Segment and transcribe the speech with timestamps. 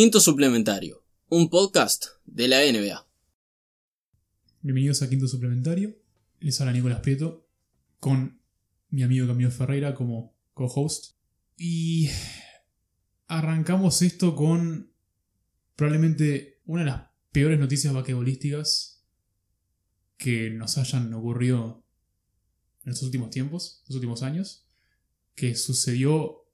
[0.00, 3.04] Quinto Suplementario, un podcast de la NBA.
[4.62, 5.98] Bienvenidos a Quinto Suplementario.
[6.38, 7.48] Les habla Nicolás Prieto
[7.98, 8.40] con
[8.90, 11.16] mi amigo Camilo Ferreira como co-host.
[11.56, 12.10] Y
[13.26, 14.92] arrancamos esto con
[15.74, 19.04] probablemente una de las peores noticias vaquebolísticas
[20.16, 21.84] que nos hayan ocurrido
[22.84, 24.64] en estos últimos tiempos, estos últimos años,
[25.34, 26.44] que sucedió,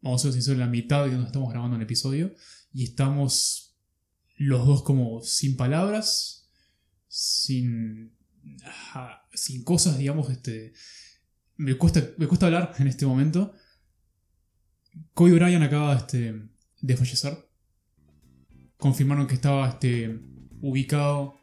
[0.00, 2.32] vamos a ser sinceros, en la mitad de cuando estamos grabando un episodio
[2.74, 3.76] y estamos
[4.36, 6.50] los dos como sin palabras,
[7.06, 8.12] sin,
[8.64, 10.72] ajá, sin cosas, digamos, este,
[11.56, 13.54] me cuesta, me cuesta hablar en este momento.
[15.14, 16.48] Kobe Bryant acaba este,
[16.80, 17.48] de fallecer.
[18.76, 20.20] Confirmaron que estaba este,
[20.60, 21.40] ubicado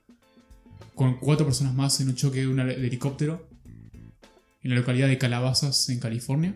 [0.95, 3.49] con cuatro personas más en un choque de un helicóptero
[4.63, 6.55] en la localidad de Calabazas, en California.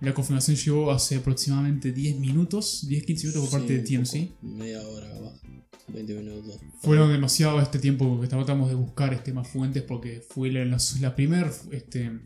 [0.00, 4.42] La confirmación llegó hace aproximadamente 10 minutos, 10-15 minutos por parte de Sí, TMC.
[4.42, 5.40] Media hora capaz.
[5.88, 6.60] 20 minutos.
[6.82, 10.78] Fueron demasiado este tiempo que tratamos de buscar este, más fuentes porque fue la, la,
[11.00, 12.20] la primera este,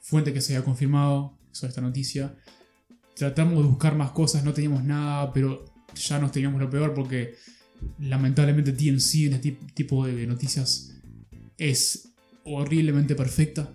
[0.00, 2.36] fuente que se había confirmado sobre esta noticia.
[3.16, 7.34] Tratamos de buscar más cosas, no teníamos nada, pero ya nos teníamos lo peor porque
[8.00, 10.92] lamentablemente TMC en este tip- tipo de noticias
[11.56, 12.08] es
[12.44, 13.72] horriblemente perfecta.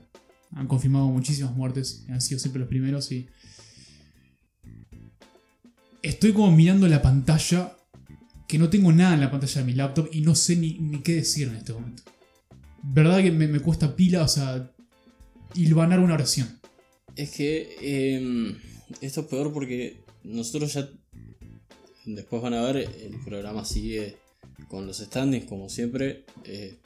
[0.55, 3.27] Han confirmado muchísimas muertes, han sido siempre los primeros y...
[6.01, 7.77] Estoy como mirando la pantalla
[8.47, 11.15] que no tengo nada en la pantalla de mi laptop y no sé ni, qué
[11.15, 12.03] decir en este momento.
[12.83, 14.69] Verdad que me, cuesta pila, o sea,
[15.55, 16.59] hilvanar una oración.
[17.15, 18.55] Es que eh,
[19.01, 20.89] esto es peor porque nosotros ya.
[22.05, 24.17] Después van a ver, el programa sigue
[24.67, 26.25] con los standings como siempre.
[26.43, 26.77] eh,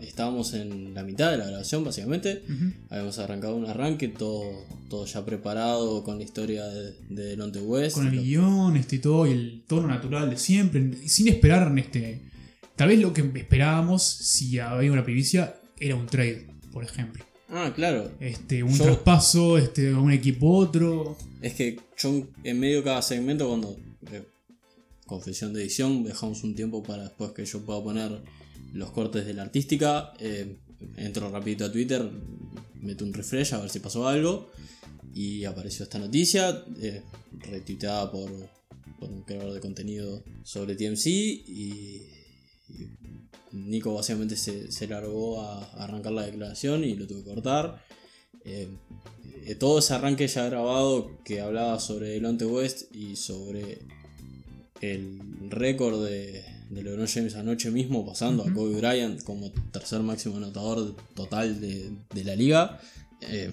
[0.00, 2.42] estábamos en la mitad de la grabación, básicamente.
[2.90, 4.42] Habíamos arrancado un arranque, todo,
[4.88, 7.96] todo ya preparado con la historia de, de Delonte West.
[7.96, 12.22] Con el guion, este y todo, y el tono natural de siempre, sin esperar este.
[12.76, 17.24] Tal vez lo que esperábamos, si había una primicia, era un trade, por ejemplo.
[17.50, 18.10] Ah, claro.
[18.20, 21.16] Este, un Yo- traspaso, este, a un equipo otro.
[21.42, 23.76] Es que yo en medio de cada segmento, cuando.
[24.12, 24.22] eh,
[25.06, 28.20] confesión de edición, dejamos un tiempo para después que yo pueda poner
[28.72, 30.12] los cortes de la artística.
[30.18, 30.58] eh,
[30.96, 32.08] entro rapidito a Twitter,
[32.80, 34.50] meto un refresh a ver si pasó algo.
[35.14, 37.02] Y apareció esta noticia, eh,
[37.32, 38.30] retuiteada por,
[39.00, 41.06] por un creador de contenido sobre TMC.
[41.06, 42.02] Y,
[43.50, 47.82] Nico básicamente se, se largó a, a arrancar la declaración y lo tuve que cortar.
[48.44, 48.68] Eh,
[49.44, 53.78] eh, todo ese arranque ya grabado que hablaba sobre Delonte West y sobre
[54.80, 58.52] el récord de, de LeBron James anoche mismo, pasando a.
[58.52, 62.80] Kobe Bryant como tercer máximo anotador total de, de la liga.
[63.20, 63.52] eh,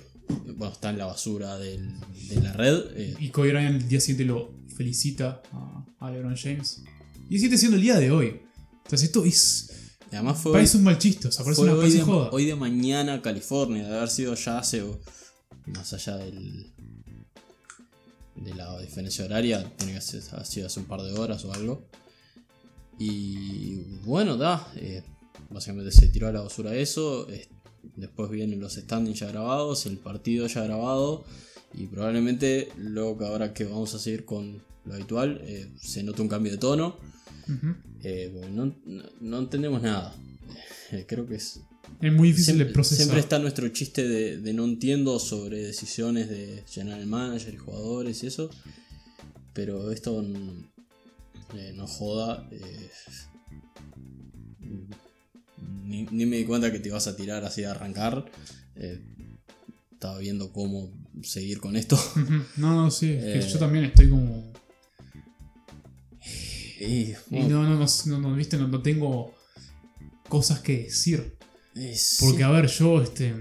[0.58, 1.94] bueno, está en la basura del-
[2.30, 2.80] de la red.
[2.96, 6.82] eh, Y Kobe Bryant el día siguiente lo felicita a, a LeBron James.
[7.30, 8.42] Y sigue siendo el día de hoy.
[8.84, 9.70] Entonces esto es.
[10.12, 12.30] además fue, Parece un mal chiste, o sea, parece una hoy, de, joda.
[12.32, 14.84] hoy de mañana California, de haber sido ya hace,
[15.68, 16.72] más allá del,
[18.36, 21.54] de la diferencia horaria, tiene que ser, ha sido hace un par de horas o
[21.54, 21.88] algo.
[22.98, 23.76] Y
[24.06, 25.04] bueno, da, eh,
[25.50, 27.48] básicamente se tiró a la basura eso, eh,
[27.96, 31.26] después vienen los standings ya grabados, el partido ya grabado,
[31.74, 36.22] y probablemente luego que ahora que vamos a seguir con lo habitual, eh, se nota
[36.22, 36.98] un cambio de tono.
[38.52, 38.76] No,
[39.22, 40.16] no- entendemos nada.
[41.08, 41.60] Creo que es.
[42.02, 42.98] Es muy difícil Siempre, de procesar.
[43.06, 48.24] siempre está nuestro chiste de, de no entiendo sobre decisiones de general manager y jugadores
[48.24, 48.50] y eso.
[49.54, 50.24] Pero esto
[51.54, 52.48] eh, no joda.
[52.52, 52.90] eh,
[55.84, 58.26] ni, ni me di cuenta que te ibas a tirar así a arrancar.
[58.76, 59.04] eh,
[59.94, 60.92] estaba viendo cómo
[61.24, 61.98] seguir con esto.
[62.58, 63.12] No, no, sí.
[63.12, 63.50] es que Eh.
[63.54, 64.52] yo también estoy como.
[66.80, 69.34] Y, bueno, no, no, no, no, no, viste, no, no tengo
[70.28, 71.38] cosas que decir.
[71.74, 73.34] es- Porque, a ver, yo, este.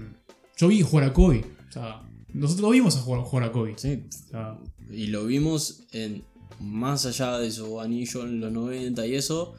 [0.57, 1.43] Yo vi jugar a Kobe.
[1.69, 2.01] O sea,
[2.33, 3.73] nosotros lo vimos a jugar, jugar a Kobe.
[3.77, 4.57] sí, O sea,
[4.89, 6.23] Y lo vimos en
[6.59, 9.53] más allá de su anillo en los 90 y eso,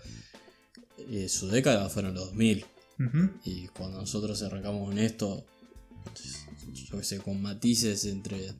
[1.10, 2.64] eh, su década fueron los 2000.
[2.98, 3.30] ujú.
[3.44, 5.44] Y cuando nosotros arrancamos en esto,
[6.72, 8.52] yo que sé, con matices entre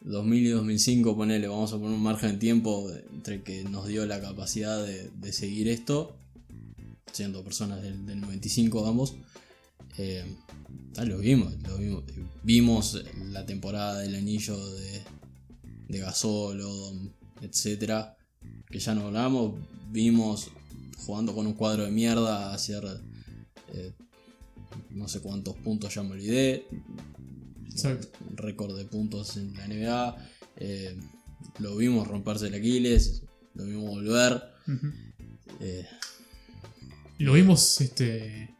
[0.00, 4.06] 2000 y 2005, ponele, vamos a poner un margen de tiempo entre que nos dio
[4.06, 6.16] la capacidad de, de seguir esto,
[7.12, 9.14] siendo personas del, del 95 ambos.
[9.98, 10.24] eh,
[11.04, 12.04] lo vimos, lo vimos.
[12.42, 15.02] Vimos la temporada del anillo de,
[15.90, 17.10] de Gasol, Odom,
[17.42, 18.16] etcétera,
[18.70, 19.54] que ya no hablamos.
[19.90, 20.50] Vimos
[21.04, 22.84] jugando con un cuadro de mierda hacer
[23.72, 23.92] eh,
[24.90, 26.66] no sé cuántos puntos, ya me olvidé.
[27.70, 28.08] Exacto.
[28.36, 30.16] Récord de puntos en la NBA.
[30.56, 30.96] eh,
[31.58, 33.22] lo vimos romperse el Aquiles,
[33.54, 34.42] lo vimos volver.
[35.60, 35.86] Eh,
[37.18, 38.54] Lo vimos este,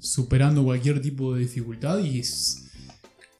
[0.00, 2.66] superando cualquier tipo de dificultad y es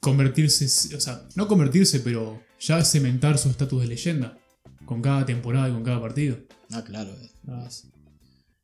[0.00, 4.38] convertirse, o sea, no convertirse, pero ya cementar su estatus de leyenda
[4.84, 6.38] con cada temporada y con cada partido.
[6.72, 7.64] ah, claro, es, Ah.
[7.66, 7.88] es-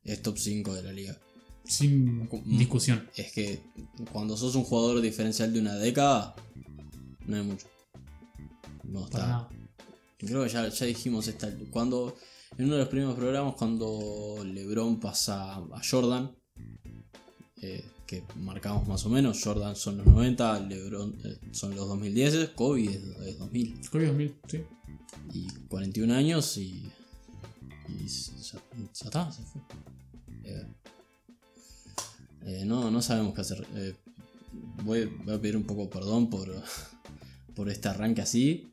[0.03, 1.17] es top 5 de la liga.
[1.65, 2.57] Sin Mm.
[2.57, 3.09] discusión.
[3.15, 3.59] Es que
[4.13, 6.33] cuando sos un jugador diferencial de una década,
[7.25, 7.67] no hay mucho.
[8.85, 9.27] No Para está.
[9.27, 9.49] nada.
[10.17, 11.53] Creo que ya, ya dijimos esta.
[11.71, 12.15] Cuando.
[12.57, 16.33] En uno de los primeros programas, cuando LeBron pasa a Jordan,
[17.61, 22.49] eh, que marcamos más o menos, Jordan son los 90, LeBron eh, son los 2010,
[22.55, 23.81] Kobe es, es 2000.
[23.91, 24.63] Kobe 2000, sí.
[25.33, 26.89] Y 41 años y.
[27.89, 28.59] Y ya,
[28.93, 29.61] ya está, se fue.
[30.43, 30.65] Eh,
[32.47, 33.67] eh, no, no sabemos qué hacer.
[33.75, 33.93] Eh,
[34.83, 36.49] voy, voy a pedir un poco perdón por,
[37.55, 38.71] por este arranque así.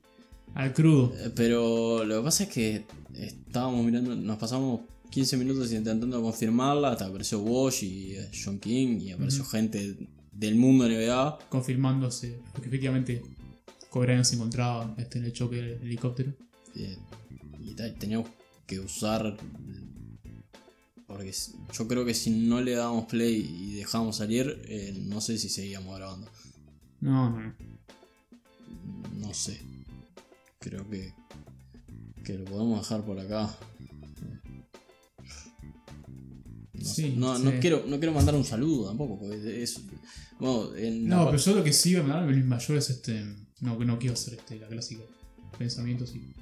[0.55, 1.13] Al crudo.
[1.19, 4.83] Eh, Pero lo que pasa es que estábamos mirando, nos pasamos
[5.15, 9.97] 15 minutos intentando confirmarla, hasta apareció Wash y eh, John King y apareció gente
[10.33, 11.39] del mundo NBA.
[11.49, 12.41] Confirmándose.
[12.53, 13.23] Porque efectivamente
[13.91, 16.33] Kobe Bryant se encontraba este, en el choque del helicóptero.
[16.75, 16.99] eh,
[17.63, 18.29] y teníamos
[18.67, 19.37] que usar.
[21.07, 21.33] Porque
[21.73, 25.49] yo creo que si no le dábamos play y dejábamos salir, eh, no sé si
[25.49, 26.29] seguíamos grabando.
[27.01, 27.55] No, no.
[29.21, 29.61] No sé.
[30.59, 31.13] Creo que.
[32.25, 33.57] Que lo podemos dejar por acá.
[36.85, 36.91] No.
[36.91, 39.81] Sí, no, quiero, no quiero mandar un saludo tampoco, porque es.
[40.39, 42.91] Bueno, en la No, pero yo lo que sí voy a mandar a mis mayores,
[42.91, 43.25] este.
[43.61, 45.03] No, que no quiero hacer este, la clásica.
[45.59, 46.35] Pensamientos y.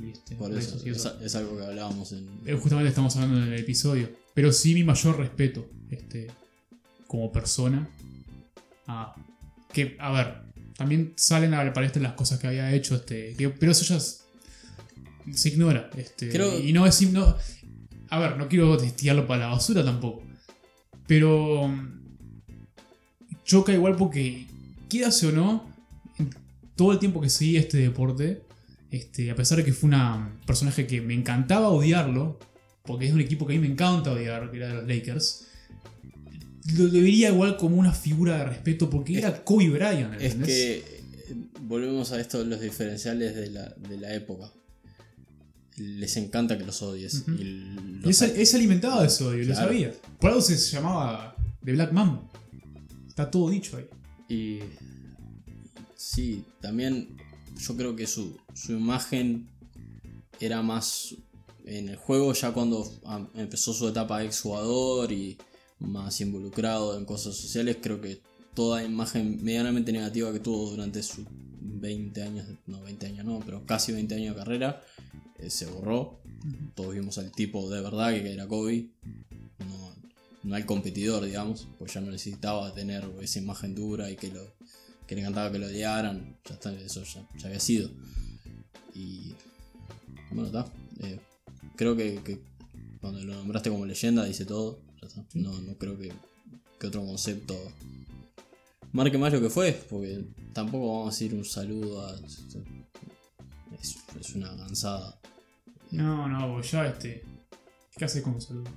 [0.00, 1.20] y este, por eso, y es, eso.
[1.20, 2.28] es algo que hablábamos en.
[2.46, 4.08] Eh, Justamente estamos hablando en el episodio.
[4.34, 5.68] Pero sí mi mayor respeto.
[5.90, 6.28] Este.
[7.06, 7.88] Como persona.
[8.86, 9.14] A.
[9.72, 10.50] Que, a ver.
[10.76, 12.94] También salen a la palestra las cosas que había hecho.
[12.94, 13.34] Este.
[13.34, 14.22] que- pero eso ya es-
[15.34, 15.90] se ignora.
[15.96, 16.28] Este.
[16.30, 17.02] Creo- Y no es.
[17.12, 17.36] No,
[18.10, 20.22] a ver, no quiero destillarlo para la basura tampoco.
[21.06, 21.68] Pero.
[21.68, 22.00] mm,
[23.44, 24.46] Choca igual porque.
[24.88, 25.70] Quédase o no.
[26.76, 28.42] Todo el tiempo que seguí este deporte.
[28.90, 32.40] Este, a pesar de que fue un personaje que me encantaba odiarlo,
[32.84, 35.46] porque es un equipo que a mí me encanta odiar, que era de los Lakers,
[36.76, 40.14] lo debería igual como una figura de respeto, porque era Kobe Bryant.
[40.14, 40.48] Es ¿entendés?
[40.48, 44.52] que eh, volvemos a esto de los diferenciales de la, de la época.
[45.80, 47.24] Les encanta que los odies.
[47.26, 47.44] Y
[48.02, 49.92] los- es, es alimentado de eso, odio, lo sabía.
[50.20, 51.34] Por algo se llamaba
[51.64, 52.22] The Black Mamba.
[53.08, 53.86] Está todo dicho ahí.
[54.28, 54.60] Y
[55.96, 57.16] sí, también
[57.58, 59.48] yo creo que su, su imagen
[60.38, 61.14] era más
[61.64, 62.90] en el juego ya cuando
[63.34, 65.36] empezó su etapa de exjugador y
[65.78, 68.20] más involucrado en cosas sociales, creo que
[68.54, 71.24] toda imagen medianamente negativa que tuvo durante sus
[71.60, 74.82] 20 años, no 20 años no, pero casi 20 años de carrera,
[75.42, 76.20] eh, se borró.
[76.74, 78.88] Todos vimos al tipo de verdad que era Kobe,
[79.58, 79.94] no,
[80.42, 84.54] no al competidor, digamos, pues ya no necesitaba tener esa imagen dura y que lo
[85.06, 87.90] que le encantaba que lo odiaran, ya está, eso ya, ya había sido.
[88.94, 89.34] Y
[90.30, 90.72] bueno, está.
[91.00, 91.18] eh,
[91.76, 92.40] creo que, que
[93.00, 95.24] cuando lo nombraste como leyenda dice todo, ya está.
[95.34, 96.12] No, no creo que,
[96.78, 97.56] que otro concepto
[98.92, 102.16] marque más lo que fue, porque tampoco vamos a decir un saludo a...
[103.80, 105.18] Es, es una cansada.
[105.92, 107.22] No, no, ya este.
[107.96, 108.72] ¿Qué hace con saludos?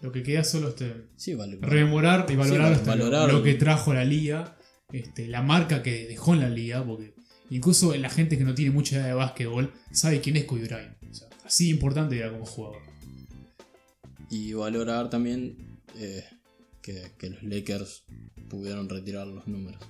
[0.00, 1.06] Lo que queda solo este.
[1.16, 1.58] Sí, vale.
[1.60, 3.32] rememorar y valorar, Sí, lo- valorar.
[3.32, 4.56] Lo, que trajo la liga,
[4.92, 7.14] este, la marca que dejó en la liga, porque
[7.50, 10.96] incluso la gente que no tiene mucha idea de básquetbol sabe quién es Kobe Bryant.
[11.10, 12.82] O sea, así importante era como jugador.
[14.30, 16.24] Y valorar también eh,
[16.82, 18.04] que, que los Lakers
[18.48, 19.80] pudieron retirar los números.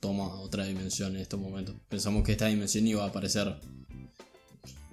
[0.00, 1.74] Toma otra dimensión en estos momentos.
[1.88, 3.56] Pensamos que esta dimensión iba a aparecer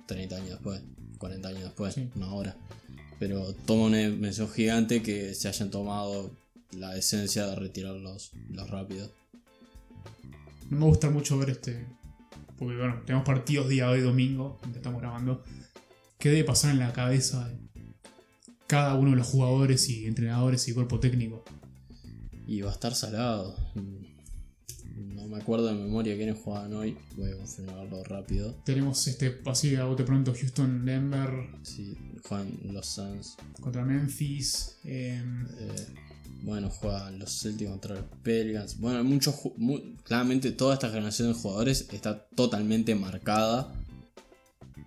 [0.06, 0.82] 30 años después,
[1.18, 2.10] 40 años después, Sí.
[2.16, 2.56] una hora.
[3.20, 6.32] Pero toma una dimensión gigante que se hayan tomado
[6.72, 9.12] la esencia de retirar los, los rápidos.
[10.70, 11.86] No me gusta mucho ver este.
[12.58, 15.44] Porque bueno, tenemos partidos día hoy domingo, donde estamos grabando.
[16.18, 17.58] ¿Qué debe pasar en la cabeza de
[18.68, 21.44] cada uno de los jugadores y entrenadores y cuerpo técnico?
[22.48, 23.56] Y va a estar salado.
[25.34, 26.96] Me acuerdo de memoria quiénes jugaban hoy.
[27.18, 28.54] Voy a confirmarlo rápido.
[28.64, 31.98] Tenemos este así a bote pronto Houston, Denver Sí,
[32.28, 33.36] juegan los Suns.
[33.60, 34.78] contra Memphis.
[34.84, 35.86] em, Eh,
[36.44, 38.78] bueno, juegan los Celtics contra los Pelicans.
[38.80, 39.36] Bueno, muchos
[40.04, 43.74] claramente toda esta generación de jugadores está totalmente marcada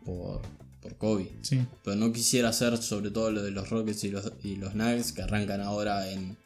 [0.04, 0.42] por,
[0.80, 1.32] por Kobe.
[1.42, 1.60] sí.
[1.82, 5.12] Pero no quisiera hacer sobre todo lo de los Rockets y los, y los Nuggets
[5.12, 6.36] que arrancan ahora en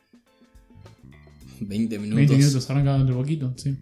[1.61, 2.17] 20 minutos.
[2.17, 3.77] 20 minutos arranca dentro de poquito, sí.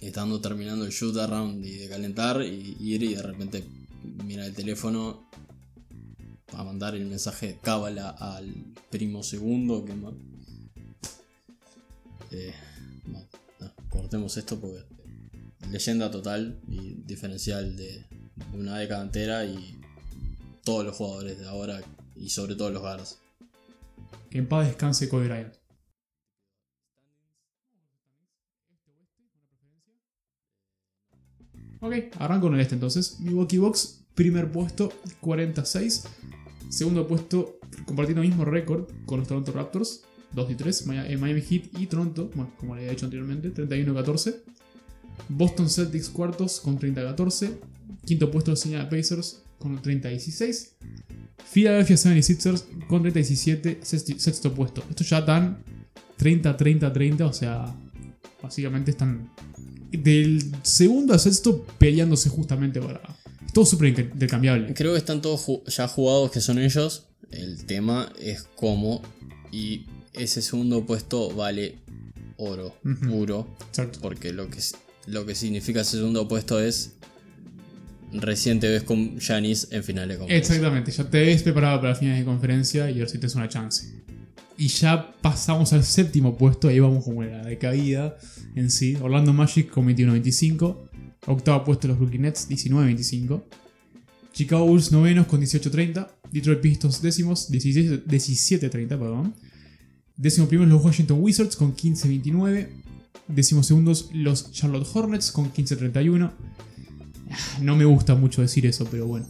[0.00, 3.64] Estando terminando el shoot around y de calentar y ir y de repente
[4.24, 5.28] mira el teléfono
[6.52, 8.52] a mandar el mensaje de cábala al
[8.90, 9.94] primo segundo que
[12.32, 12.52] Eh,
[13.88, 14.84] cortemos esto porque
[15.70, 18.04] leyenda total y diferencial de,
[18.52, 19.78] una década entera y
[20.64, 21.80] todos los jugadores de ahora
[22.16, 23.18] y sobre todo los guards.
[24.30, 25.54] Que en paz descanse Kobe Bryant.
[31.86, 33.18] Ok, arranco con el este entonces.
[33.20, 36.04] Milwaukee Bucks, primer puesto, 46.
[36.68, 40.02] Segundo puesto, compartiendo el mismo récord con los Toronto Raptors,
[40.32, 40.86] 2 y 3.
[40.88, 44.36] Mia- eh, Miami Heat y Toronto, bueno, como le había dicho anteriormente, 31-14.
[45.28, 47.52] Boston Celtics cuartos con 30-14.
[48.04, 50.70] Quinto puesto los Indiana Pacers con 30-16.
[51.52, 54.82] Philadelphia 76ers con 30-17, sexto, sexto puesto.
[54.90, 55.62] Estos ya están
[56.18, 57.74] 30-30-30, o sea,
[58.42, 59.30] básicamente están
[59.96, 63.00] del segundo al sexto peleándose justamente para...
[63.46, 64.74] Es todo súper inter- intercambiable.
[64.74, 67.06] Creo que están todos ju- ya jugados que son ellos.
[67.30, 69.02] El tema es cómo.
[69.52, 71.76] Y ese segundo puesto vale
[72.36, 72.76] oro
[73.08, 73.56] puro.
[73.68, 73.98] Exacto.
[74.02, 74.58] Porque lo que,
[75.06, 76.92] lo que significa ese segundo puesto es.
[78.12, 80.54] Recién te ves con Janis en final de conferencia.
[80.54, 83.48] Exactamente, ya te ves preparado para finales de conferencia y ahora sí te es una
[83.48, 84.00] chance.
[84.58, 88.16] Y ya pasamos al séptimo puesto, ahí vamos como en la decaída
[88.54, 88.96] en sí.
[89.00, 90.76] Orlando Magic con 21-25.
[91.26, 93.42] Octavo puesto los Brooklyn Nets, 19-25.
[94.32, 96.08] Chicago Bulls novenos con 18-30.
[96.32, 99.34] Detroit Pistons décimos, 16 17-30, perdón.
[100.16, 102.68] Décimo primero los Washington Wizards con 15-29.
[103.28, 106.32] Décimo segundos los Charlotte Hornets con 15-31.
[107.60, 109.26] No me gusta mucho decir eso, pero bueno.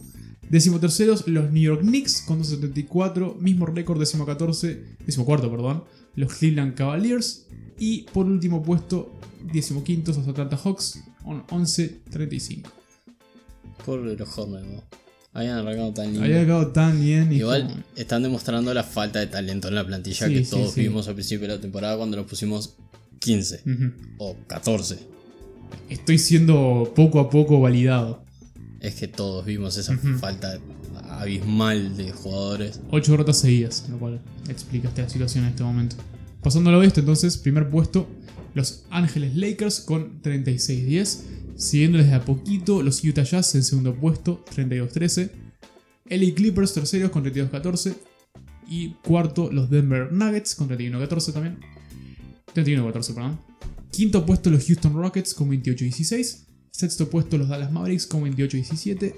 [0.49, 5.83] Décimo terceros, los New York Knicks con 274, mismo récord décimo 14, décimo cuarto, perdón,
[6.15, 9.13] los Cleveland Cavaliers y por último puesto,
[9.51, 12.63] décimo quintos, los Atlanta Hawks con 11-35.
[13.85, 14.83] Por los Hornets, ¿no?
[15.33, 16.23] Habían arrancado tan lindo.
[16.23, 20.27] Había quedado tan bien Igual como- están demostrando la falta de talento en la plantilla
[20.27, 20.81] Sí, que sí, todos sí.
[20.81, 22.75] vimos al principio de la temporada cuando los pusimos
[23.19, 23.91] 15 Ujú.
[24.17, 24.97] o 14.
[25.89, 28.23] Estoy siendo poco a poco validado.
[28.79, 30.17] Es que todos vimos esa Ujú.
[30.19, 30.59] falta
[31.09, 32.79] abismal de jugadores.
[32.91, 35.95] 8 derrotas seguidas, lo cual explica esta situación en este momento.
[36.41, 38.07] Pasando al oeste, entonces, primer puesto,
[38.53, 41.23] los Ángeles Lakers con 36-10.
[41.55, 45.31] Siguiéndoles de a poquito, los Utah Jazz en segundo puesto, 32-13.
[46.09, 47.95] LA Clippers terceros con 32-14.
[48.69, 51.57] Y cuarto, los Denver Nuggets con 31-14 también.
[52.53, 53.39] 31-14, perdón.
[53.91, 56.46] Quinto puesto, los Houston Rockets con 28-16.
[56.77, 59.15] Sexto puesto, los Dallas Mavericks con 28-17.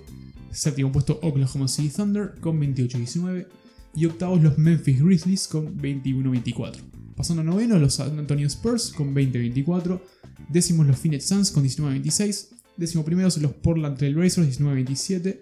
[0.50, 3.48] Séptimo puesto, Oklahoma City Thunder con 28-19.
[3.96, 6.78] Y octavos, los Memphis Grizzlies con 21-24.
[7.18, 10.00] Pasando a noveno, los San Antonio Spurs con 20-24.
[10.48, 12.48] Décimos, los Phoenix Suns con 19-26.
[12.78, 15.42] Décimo primeros, los Portland Trail Blazers 19-27.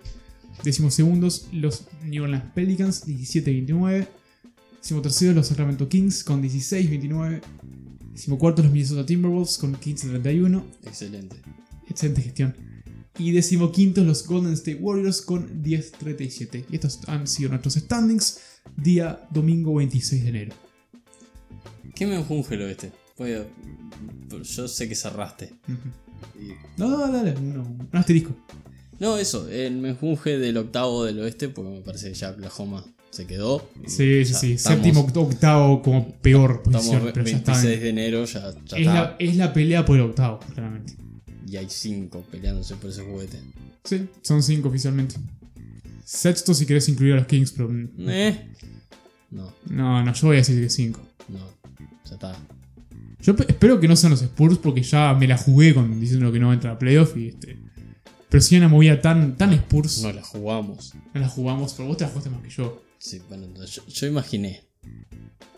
[0.63, 4.07] Décimo segundos, los New Orleans Pelicans 17-29.
[4.81, 7.41] Décimo tercero, los Sacramento Kings con 16-29.
[8.13, 10.63] Décimo cuarto, los Minnesota Timberwolves con 15-31.
[10.83, 11.35] Excelente.
[11.89, 12.55] Excelente gestión.
[13.19, 16.65] Y decimoquintos los Golden State Warriors con 10-37.
[16.69, 18.39] Y estos han sido nuestros standings
[18.75, 20.55] día domingo 26 de enero.
[21.95, 22.91] ¿Qué me enjunge lo este?
[23.17, 23.45] Voy a-
[24.43, 25.51] Yo sé que cerraste.
[26.39, 28.35] Y- No, no, dale, no, un asterisco.
[28.99, 33.25] No, eso, el menjunje del octavo del oeste, porque me parece que ya Oklahoma se
[33.25, 33.67] quedó.
[33.87, 34.51] Sí, sí, sí.
[34.53, 37.73] estamos- Séptimo, octavo como peor Estamos posición, ya 26 está.
[37.73, 38.93] en- de enero, ya, ya Es está.
[38.93, 40.93] la, es la pelea por el octavo, claramente.
[41.49, 43.39] Y hay 5 peleándose por ese juguete.
[43.85, 45.15] Sí, son cinco oficialmente.
[46.03, 47.69] Sexto si querés incluir a los Kings, pero.
[47.99, 48.53] Eh.
[49.31, 51.01] No, No, no, yo voy a decir que cinco.
[51.29, 51.39] no.
[52.05, 52.35] Ya está.
[53.21, 56.31] Yo pe- espero que no sean los Spurs porque ya me la jugué con diciendo
[56.31, 57.57] que no entra a playoff y este.
[58.29, 60.93] Pero si hay una movida tan, tan Spurs, No la jugamos.
[61.13, 62.83] no la jugamos, pero vos te la jugaste más que yo.
[62.99, 64.63] Sí, bueno, yo, yo imaginé.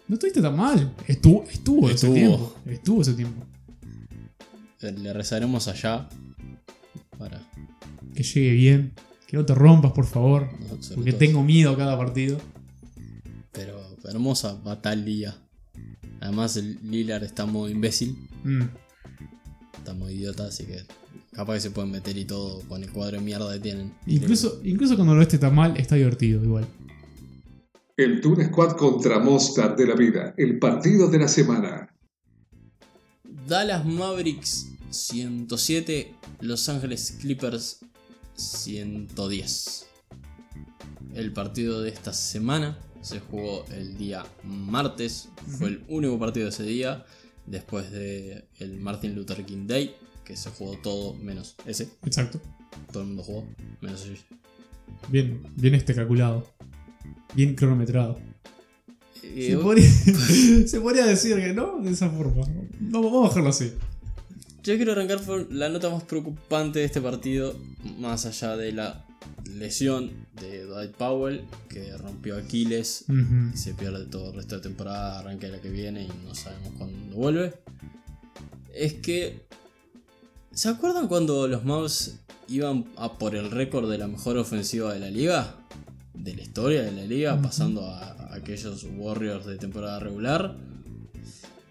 [0.07, 0.93] No estuviste tan mal.
[1.07, 1.89] Estuvo, estuvo, Estuvo.
[1.89, 2.55] ese tiempo.
[2.65, 3.45] Estuvo ese tiempo.
[4.81, 6.07] Le rezaremos allá.
[7.17, 7.41] Para.
[8.13, 8.93] Que llegue bien.
[9.27, 10.49] Que no te rompas, por favor.
[10.95, 12.39] Porque tengo miedo a cada partido.
[13.51, 15.35] Pero hermosa batalla.
[16.21, 18.17] Además, el Lillard está modo imbécil.
[18.43, 18.63] Mm.
[19.77, 20.83] Está modo idiota, así que.
[21.31, 23.93] Capaz que se pueden meter y todo con el cuadro de mierda que tienen.
[24.07, 26.65] Incluso, incluso cuando lo esté tan mal, está divertido igual.
[27.95, 31.89] El Toon Squad contra Mostar de la Vida, el partido de la semana.
[33.47, 37.79] Dallas Mavericks 107, Los Ángeles Clippers
[38.35, 39.85] 110.
[41.13, 46.51] El partido de esta semana se jugó el día martes, fue el único partido de
[46.51, 47.05] ese día,
[47.45, 51.89] después de el Martin Luther King Day, que se jugó todo menos ese.
[52.03, 52.39] Exacto.
[52.91, 53.47] Todo el mundo jugó,
[53.81, 54.25] menos ellos.
[55.07, 56.47] Bien, bien este calculado.
[57.35, 58.19] Bien cronometrado.
[59.23, 59.89] Y Se podría,
[60.67, 62.45] se podría decir que no, de esa forma.
[62.79, 63.73] No, vamos a dejarlo así.
[64.63, 67.55] Yo quiero arrancar por la nota más preocupante de este partido,
[67.97, 69.05] más allá de la
[69.45, 73.05] lesión de Dwight Powell, que rompió Aquiles
[73.53, 76.73] y se pierde todo el resto de temporada, arranca la que viene y no sabemos
[76.77, 77.53] cuándo vuelve.
[78.73, 79.47] Es que.
[80.51, 84.99] ¿Se acuerdan cuando los Mavs iban a por el récord de la mejor ofensiva de
[84.99, 85.55] la liga?
[86.13, 90.57] De la historia de la liga, pasando a, a aquellos Warriors de temporada regular.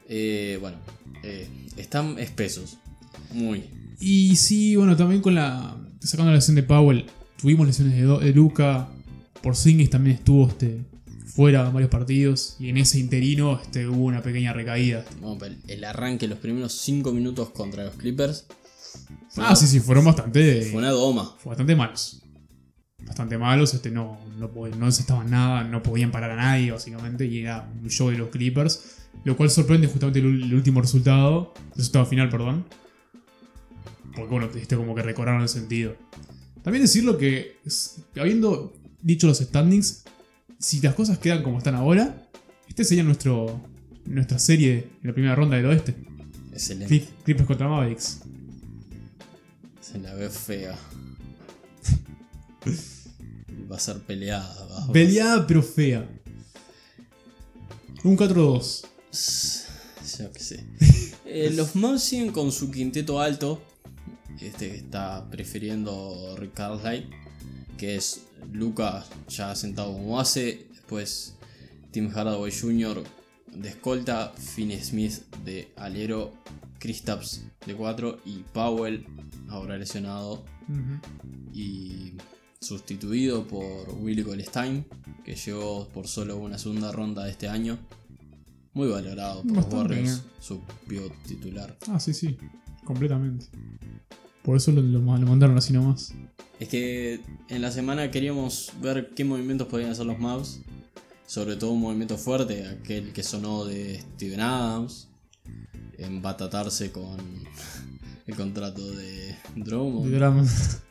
[0.08, 0.78] Eh, bueno,
[1.22, 2.78] eh, están espesos.
[3.32, 3.64] Muy.
[4.00, 5.76] Y sí, bueno, también con la.
[6.00, 7.06] Sacando la lesión de Powell,
[7.40, 8.88] tuvimos lesiones de, Do- de Luca.
[9.42, 10.84] Porzingis también estuvo este,
[11.26, 12.56] fuera en varios partidos.
[12.58, 15.04] Y en ese interino este, hubo una pequeña recaída.
[15.44, 18.46] El, el arranque, los primeros 5 minutos contra los Clippers.
[19.36, 20.62] Ah, una- sí, sí, fueron bastante.
[20.70, 21.34] Fue una doma.
[21.38, 22.22] fue bastante malos.
[23.06, 27.24] Bastante malos, este, no, no, no se estaban nada, no podían parar a nadie, básicamente,
[27.26, 28.82] y era un show de los Clippers.
[29.25, 32.64] Lo cual sorprende justamente el, último resultado, el resultado final, perdón.
[34.14, 35.96] Porque bueno, este como que recordaron el sentido.
[36.62, 37.56] También decirlo que,
[38.18, 38.72] habiendo
[39.02, 40.04] dicho los standings,
[40.58, 42.28] si las cosas quedan como están ahora,
[42.68, 43.60] este sería nuestro,
[44.06, 45.94] nuestra serie en la primera ronda del oeste.
[46.52, 46.92] Excelente.
[46.94, 48.20] Clip- Clippers contra Mavericks.
[49.80, 50.76] Se la ve fea.
[53.70, 54.66] Va a ser peleada.
[54.66, 56.08] va- Peleada pero fea.
[58.04, 58.84] Un 4-2.
[59.12, 60.64] Yo qué sé.
[61.30, 63.60] Eh, los Mavs siguen con su quinteto alto.
[64.40, 67.06] Este que está prefiriendo Rick Carlisle.
[67.76, 70.68] Que es Luca ya sentado como base.
[70.70, 71.34] Después
[71.90, 73.04] Tim Hardaway Jr.
[73.52, 74.32] de escolta.
[74.38, 76.32] Finn Smith de alero.
[76.78, 78.21] Kristaps de 4.
[78.25, 79.04] Y Powell
[79.50, 80.47] ahora lesionado.
[81.52, 82.14] y
[82.60, 84.84] sustituido por Willy Colstein,
[85.25, 87.78] que llegó por solo una segunda ronda de este año.
[88.75, 90.04] Muy valorado por Bastante
[90.41, 91.76] su pivot titular.
[91.89, 92.37] Ah, sí, sí.
[92.85, 93.47] Completamente.
[94.43, 96.15] Por eso lo, lo- lo mandaron así nomás.
[96.61, 100.61] Es que en la semana queríamos ver qué movimientos podían hacer los Mavs.
[101.26, 105.09] Sobre todo un movimiento fuerte, aquel que sonó de Steven Adams.
[105.99, 107.19] Embatatarse con
[108.26, 110.49] el contrato de Drummond.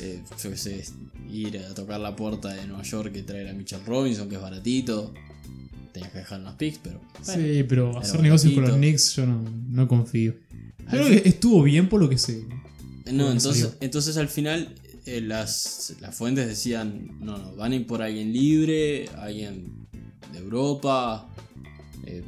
[0.00, 0.84] Eh, yo qué sé,
[1.28, 4.40] ir a tocar la puerta de Nueva York y traer a Mitchell Robinson, que es
[4.40, 5.12] baratito.
[5.94, 7.00] Tenías que dejar unos picks, pero.
[7.24, 7.24] bueno.
[7.48, 8.76] Sí, pero hacer negocios con los.
[8.76, 10.34] Knicks yo no, no confío.
[10.80, 12.42] Yo creo que estuvo bien por lo que sé.
[12.42, 12.52] No,
[13.04, 13.76] Bueno, entonces, salió.
[13.80, 14.74] entonces al final
[15.06, 19.86] eh, las, las fuentes decían: no, no, van a ir por alguien libre, alguien
[20.32, 21.28] de Europa.
[22.06, 22.22] Eh,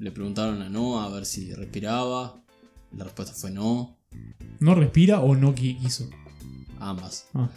[0.00, 2.42] le preguntaron a Noah a ver si respiraba.
[2.96, 3.96] La respuesta fue no,
[4.58, 6.10] ¿No respira o no qui- quiso?
[6.80, 7.28] ambas.
[7.34, 7.48] Ah.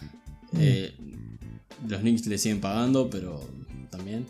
[0.54, 0.94] Eh,
[1.88, 3.44] los Knicks le siguen pagando, pero
[3.90, 4.26] también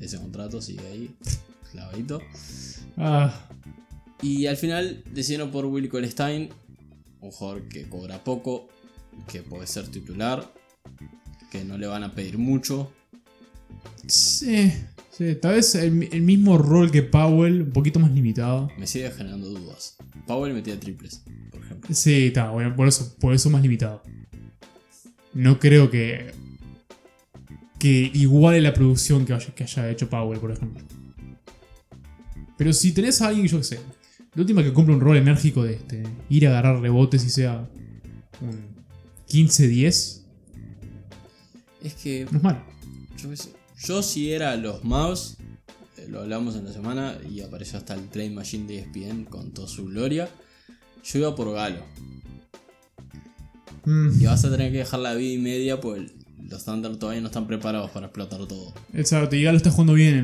[0.00, 1.10] ese contrato sigue ahí,
[1.72, 2.20] clavadito.
[2.96, 3.48] Ah,
[4.22, 6.50] Y al final decidieron por Will Colstein,
[7.20, 8.68] un jugador que cobra poco,
[9.30, 10.52] que puede ser titular,
[11.50, 12.92] que no le van a pedir mucho.
[14.06, 14.72] sí,
[15.10, 15.34] sí.
[15.36, 18.70] Tal vez el, el mismo rol que Powell, un poquito más limitado.
[18.78, 19.96] Me sigue generando dudas.
[20.26, 21.94] Powell metía triples, por ejemplo.
[21.94, 24.02] Sí, está, bueno, por eso, por eso más limitado.
[25.34, 26.32] No creo que.
[27.80, 30.84] Que iguale la producción que haya, que haya hecho Powell, por ejemplo.
[32.56, 33.80] Pero si tenés a alguien, yo qué sé,
[34.34, 37.68] de última que cumple un rol enérgico de este, ir a agarrar rebotes y sea
[38.40, 38.70] un
[39.28, 40.20] 15-10,
[41.82, 42.60] Es que no es malo.
[43.16, 43.30] yo,
[43.86, 45.38] yo si era los Mavs,
[45.96, 49.52] eh, lo hablamos en la semana y apareció hasta el Trade Machine de ESPN con
[49.52, 50.28] toda su gloria.
[51.02, 51.82] Yo iba por Galo.
[53.86, 56.12] Mm, Y vas a tener que dejar la vida y media, pues
[56.48, 58.74] los Thunder todavía no están preparados para explotar todo.
[58.94, 60.14] exacto, y Galo está jugando bien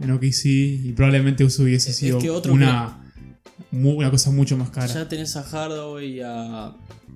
[0.00, 3.12] en, en OKC y probablemente eso hubiese Es sido que otro una,
[3.70, 4.86] mu- una cosa mucho más cara.
[4.86, 6.74] Ya tenés a Hardaway y a,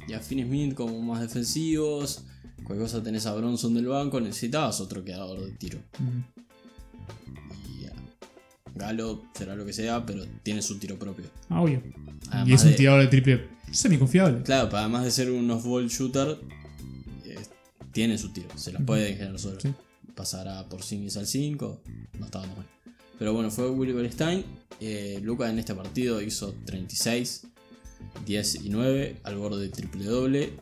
[0.08, 2.24] y a Finn Smith como más defensivos.
[2.64, 4.20] Cualquier cosa tenés a Bronson del banco.
[4.20, 5.78] Necesitabas otro creador de tiro.
[7.78, 7.92] Y a
[8.74, 11.26] Galo será lo que sea, pero tiene su tiro propio.
[11.48, 11.82] Ah, obvio.
[12.30, 14.42] Además y es un tirador de triple semi confiable.
[14.42, 16.38] Claro, además de ser un off-ball shooter, eh,
[17.94, 18.48] tiene su tiro.
[18.57, 19.59] Se las puede generar solo.
[19.61, 19.72] Sí.
[20.14, 21.80] Pasará por Simis al 5.
[22.18, 22.66] No estaba mal.
[23.18, 24.44] Pero bueno, fue Willy Goldstein.
[24.80, 27.46] Eh, Luca en este partido hizo 36,
[28.26, 30.52] 10 y 9 al borde del triple doble.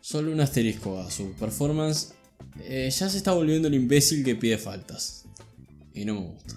[0.00, 2.12] Solo un asterisco a su performance.
[2.60, 5.24] Eh, ya se está volviendo el imbécil que pide faltas.
[5.94, 6.54] Y no me gusta.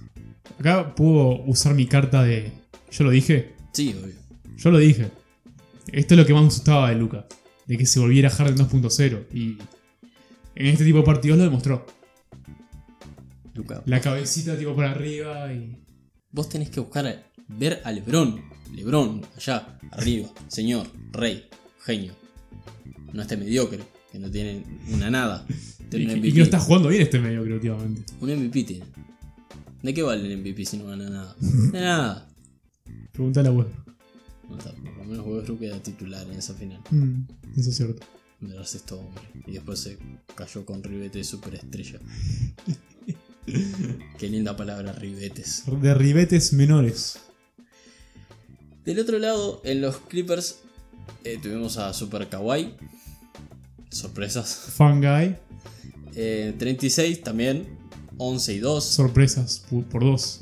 [0.59, 2.51] Acá puedo usar mi carta de.
[2.91, 3.55] Yo lo dije.
[3.71, 4.15] Sí, obvio.
[4.57, 5.09] Yo lo dije.
[5.93, 7.25] Esto es lo que más me gustaba de Luca.
[7.67, 9.25] De que se volviera Harden 2.0.
[9.33, 9.57] Y
[10.55, 11.85] en este tipo de partidos lo demostró.
[13.53, 15.77] Luca, La cabecita tipo para arriba y...
[16.31, 18.41] vos tenés que buscar a- ver a Lebron.
[18.73, 21.45] Lebron, allá, arriba, señor, rey,
[21.83, 22.13] genio.
[23.13, 23.79] No este mediocre,
[24.11, 25.45] que no tiene una nada.
[25.49, 26.31] Y, Tiene un que- y MVP.
[26.33, 28.03] que no está jugando bien este medio, creo, últimamente.
[28.19, 28.85] Un MVP tiene.
[29.81, 31.35] ¿De qué vale el MVP si no gana nada?
[31.71, 32.29] De nada.
[33.13, 33.67] Pregúntale a web.
[34.49, 36.81] No, está, por lo menos Westbrook era titular en esa final.
[36.89, 37.21] Mm,
[37.57, 38.05] eso es cierto.
[38.39, 39.23] Del sexto hombre.
[39.45, 39.97] Y después se
[40.35, 41.99] cayó con ribete de superestrella.
[44.17, 45.63] Qué linda palabra, ribetes.
[45.81, 47.19] De ribetes menores.
[48.85, 50.59] Del otro lado, en los Clippers
[51.23, 52.75] eh, tuvimos a Super Kawaii.
[53.89, 54.53] Sorpresas.
[54.75, 55.35] Fan guy.
[56.15, 57.77] Eh, 36 también.
[58.17, 58.83] 11 y 2.
[58.83, 60.41] Sorpresas por, por dos.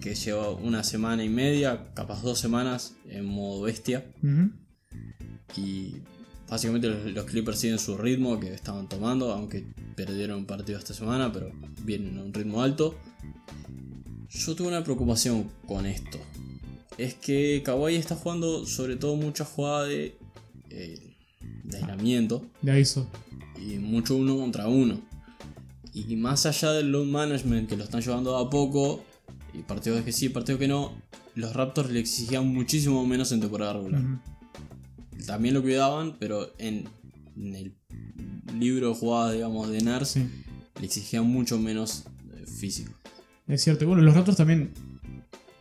[0.00, 4.04] Que lleva una semana y media, capaz dos semanas en modo bestia.
[5.56, 5.96] Y
[6.48, 9.64] básicamente los, los Clippers siguen su ritmo que estaban tomando, aunque
[9.96, 11.50] perdieron un partido esta semana, pero
[11.82, 12.94] vienen a un ritmo alto.
[14.30, 16.18] Yo tuve una preocupación con esto.
[16.98, 20.16] Es que Kawhi está jugando sobre todo mucha jugada de,
[20.70, 21.16] eh,
[21.64, 22.72] de aislamiento De
[23.60, 25.00] y mucho uno contra uno.
[25.92, 29.04] Y más allá del load management que lo están llevando a poco,
[29.52, 30.92] y partidos que sí, partidos que no,
[31.34, 34.02] los Raptors le exigían muchísimo menos en temporada regular
[35.26, 36.84] también lo cuidaban, pero en,
[37.36, 37.74] en el
[38.58, 40.28] libro de jugadas, digamos, de Nars, Sí.
[40.78, 42.92] le exigían mucho menos eh, físico.
[43.46, 43.84] Es cierto.
[43.84, 44.72] Y Bueno, los Raptors también,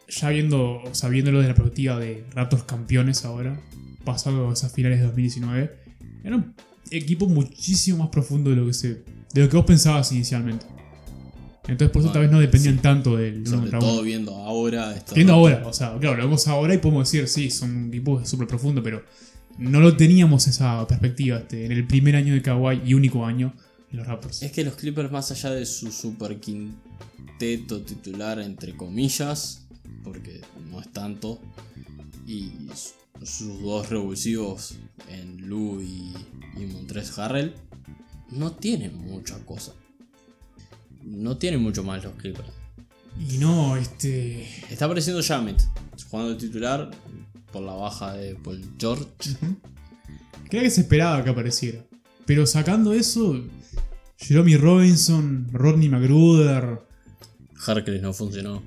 [0.10, 3.58] ya viendo, o sea, viéndolo desde la perspectiva de Raptors campeones ahora,
[4.04, 5.72] pasado esas finales de 2019,
[6.26, 6.54] era un
[6.92, 10.66] equipo muchísimo más profundo de lo que se, de lo que vos pensabas inicialmente.
[11.68, 12.82] Entonces por eso Bueno, tal vez no dependían sí.
[12.82, 14.02] tanto del uno Sobre contra todo uno.
[14.02, 14.96] viendo ahora.
[15.16, 18.48] Viendo ahora, o sea, claro, lo vemos ahora y podemos decir, sí, son equipo súper
[18.48, 19.04] profundo, pero
[19.58, 23.54] no lo teníamos esa perspectiva este, en el primer año de Kawhi y único año
[23.92, 24.42] en los Raptors.
[24.44, 29.66] Es que los Clippers, más allá de su super quinteto titular, entre comillas,
[30.04, 31.40] porque no es tanto,
[32.28, 34.76] y su- sus dos revulsivos
[35.10, 36.12] en Lu y,
[36.60, 37.54] y Montrez Harrell,
[38.32, 39.74] no tienen mucha cosa.
[41.06, 42.48] No tienen mucho más los Clippers.
[43.30, 44.44] Y no, este...
[44.70, 45.62] Está apareciendo Jamet,
[46.10, 46.90] jugando de titular
[47.52, 49.06] por la baja de Paul George.
[49.42, 49.56] Ujú.
[50.50, 51.84] Creía que se esperaba que apareciera.
[52.26, 53.40] Pero sacando eso,
[54.18, 56.80] Jeremy Robinson, Rodney McGruder,
[57.68, 58.64] Harkless no funcionó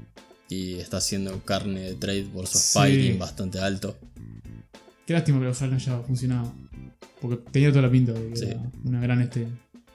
[0.48, 3.16] y está haciendo carne de trade por su Sí.
[3.18, 3.96] bastante alto.
[5.06, 6.52] qué lástima que ojalá no haya funcionado.
[7.20, 8.44] Porque tenía toda la pinta de que Sí.
[8.46, 9.46] era una gran, este,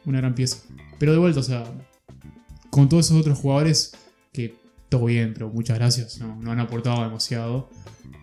[0.06, 0.58] una gran pieza.
[1.00, 1.64] Pero de vuelta, o sea,
[2.72, 3.92] con todos esos otros jugadores
[4.34, 4.56] que
[4.90, 7.70] todo bien, pero muchas gracias, no, no han aportado demasiado.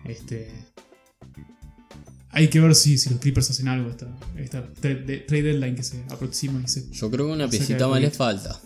[0.05, 0.51] Este,
[2.31, 4.07] hay que ver si, si los Clippers hacen algo esta,
[4.37, 7.87] esta tra- de- trade deadline que se aproxima y se Yo creo que una piecita
[7.87, 8.17] más le poquito.
[8.23, 8.59] falta.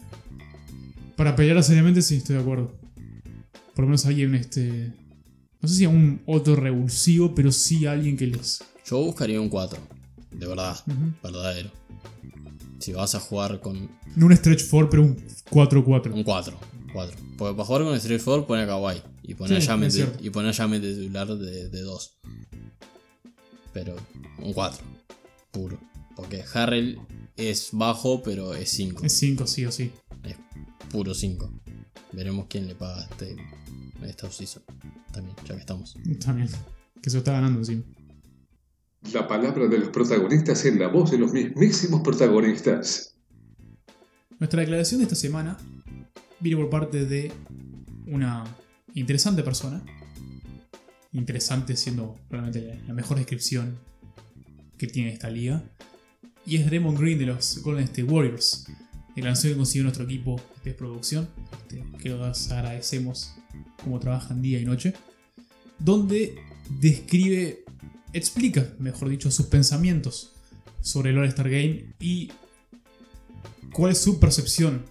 [1.15, 2.73] Para pelear seriamente, sí, estoy de acuerdo.
[3.75, 4.91] Por lo menos alguien, este.
[5.61, 8.63] No sé si un otro revulsivo, pero sí alguien que les.
[8.85, 9.79] Yo buscaría un 4,
[10.31, 10.77] de verdad,
[11.23, 11.71] verdadero.
[12.83, 15.15] Si vas a jugar con No un stretch 4, pero un
[15.49, 16.11] 4-4.
[16.13, 16.59] un 4,
[16.91, 17.17] 4.
[17.37, 20.21] Porque para jugar con Street 4 pone a Kawhi y pone Sí, a de, cierto.
[20.21, 22.17] y pone a Jamet de titular de 2.
[23.71, 23.95] Pero
[24.39, 24.83] un 4,
[25.51, 25.79] puro.
[26.17, 26.99] Porque Harrell
[27.37, 29.05] es bajo, pero es 5.
[29.05, 29.93] Es 5, sí o sí.
[30.25, 30.35] Es
[30.91, 31.51] puro 5.
[32.11, 33.37] Veremos quién le paga este,
[34.05, 34.27] esta.
[35.13, 35.95] También, ya que estamos.
[36.19, 36.49] También.
[37.01, 37.83] Que se lo está ganando encima.
[39.11, 43.15] La palabra de los protagonistas en la voz de los mismísimos protagonistas.
[44.39, 45.57] Nuestra declaración de esta semana
[46.39, 47.31] viene por parte de
[48.07, 48.43] una
[48.93, 49.83] interesante persona.
[51.11, 53.77] Interesante siendo realmente la- mejor descripción
[54.77, 55.63] que tiene esta liga.
[56.45, 58.65] Y es Draymond Green de los Golden State Warriors.
[59.15, 61.27] Declaración que consiguió nuestro equipo de producción.
[61.51, 63.35] este, que los agradecemos
[63.83, 64.93] como trabajan día y noche.
[65.77, 66.35] Donde
[66.79, 67.62] describe,
[68.13, 70.34] explica, mejor dicho, sus pensamientos
[70.82, 72.32] sobre el All-Star Game y
[73.73, 74.86] cuál es su percepción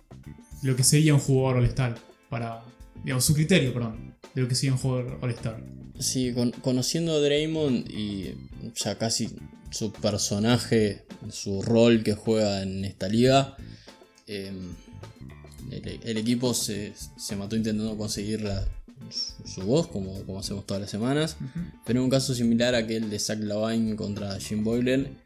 [0.62, 1.98] de lo que sería un jugador All-Star.
[2.28, 2.62] Para,
[3.04, 5.62] digamos, su criterio, perdón, de lo que sería un jugador All-Star.
[5.98, 8.34] Sí, con- conociendo a Draymond y
[8.74, 9.28] ya casi
[9.70, 13.56] su personaje, su rol que juega en esta liga,
[14.26, 14.70] el,
[15.70, 18.66] el equipo se, se mató intentando conseguir la-
[19.44, 21.36] su, voz, como, como hacemos todas las semanas.
[21.84, 25.18] Pero en un caso similar a aquel de Zach Lavine contra Jim Boylan,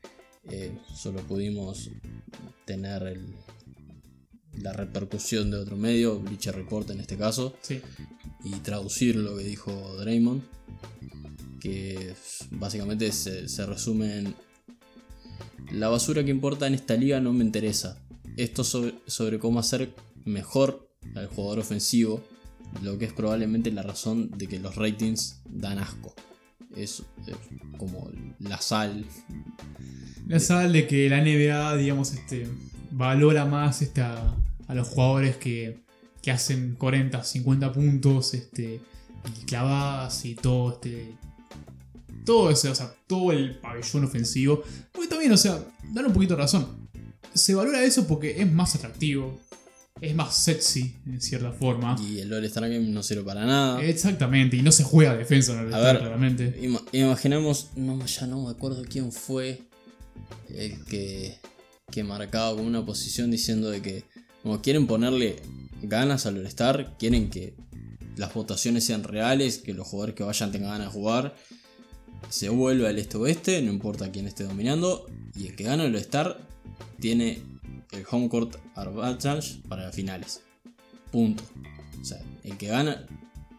[0.51, 1.91] eh, solo pudimos
[2.65, 3.35] tener el-
[4.63, 7.81] la repercusión de otro medio, Bleacher Report en este caso Sí.
[8.45, 10.43] y traducir lo que dijo Draymond.
[11.61, 12.15] que
[12.53, 14.35] básicamente se, se resume en
[15.73, 18.01] la basura que importa en esta liga no me interesa.
[18.37, 19.93] Esto sobre, sobre cómo hacer
[20.25, 22.23] mejor al jugador ofensivo,
[22.83, 26.15] lo que es probablemente la razón de que los ratings dan asco.
[26.75, 27.03] Es,
[27.79, 29.07] como la sal.
[30.27, 32.49] La sal de que la NBA, digamos, este,
[32.91, 34.35] valora más este, a,
[34.67, 35.79] a los jugadores que,
[36.23, 38.81] que hacen 40, 50 puntos, este,
[39.41, 41.15] y clavadas y todo este.
[42.25, 44.63] Todo ese, o sea, todo el pabellón ofensivo.
[44.93, 46.89] Porque también, o sea, dan un poquito de razón.
[47.33, 49.39] Se valora eso porque es más atractivo.
[50.01, 51.97] Es más sexy, en cierta forma.
[52.07, 53.83] Y el All-Star Game no sirve para nada.
[53.83, 56.55] Exactamente, y no se juega a defensa en el A ver, claramente.
[56.63, 59.63] Ima- imaginemos, no, ya no me acuerdo quién fue
[60.51, 61.39] el que,
[61.91, 64.05] que marcaba con una posición diciendo de que
[64.43, 65.37] como quieren ponerle
[65.83, 67.55] ganas al All-Star, quieren que
[68.17, 71.35] las votaciones sean reales, que los jugadores que vayan tengan ganas de jugar,
[72.29, 76.39] se vuelve al este-oeste, no importa quién esté dominando, y el que gana el All-Star
[77.01, 77.41] tiene
[77.93, 80.43] el home court advantage para las finales.
[81.13, 81.43] Punto.
[82.01, 83.07] O sea, el que gana,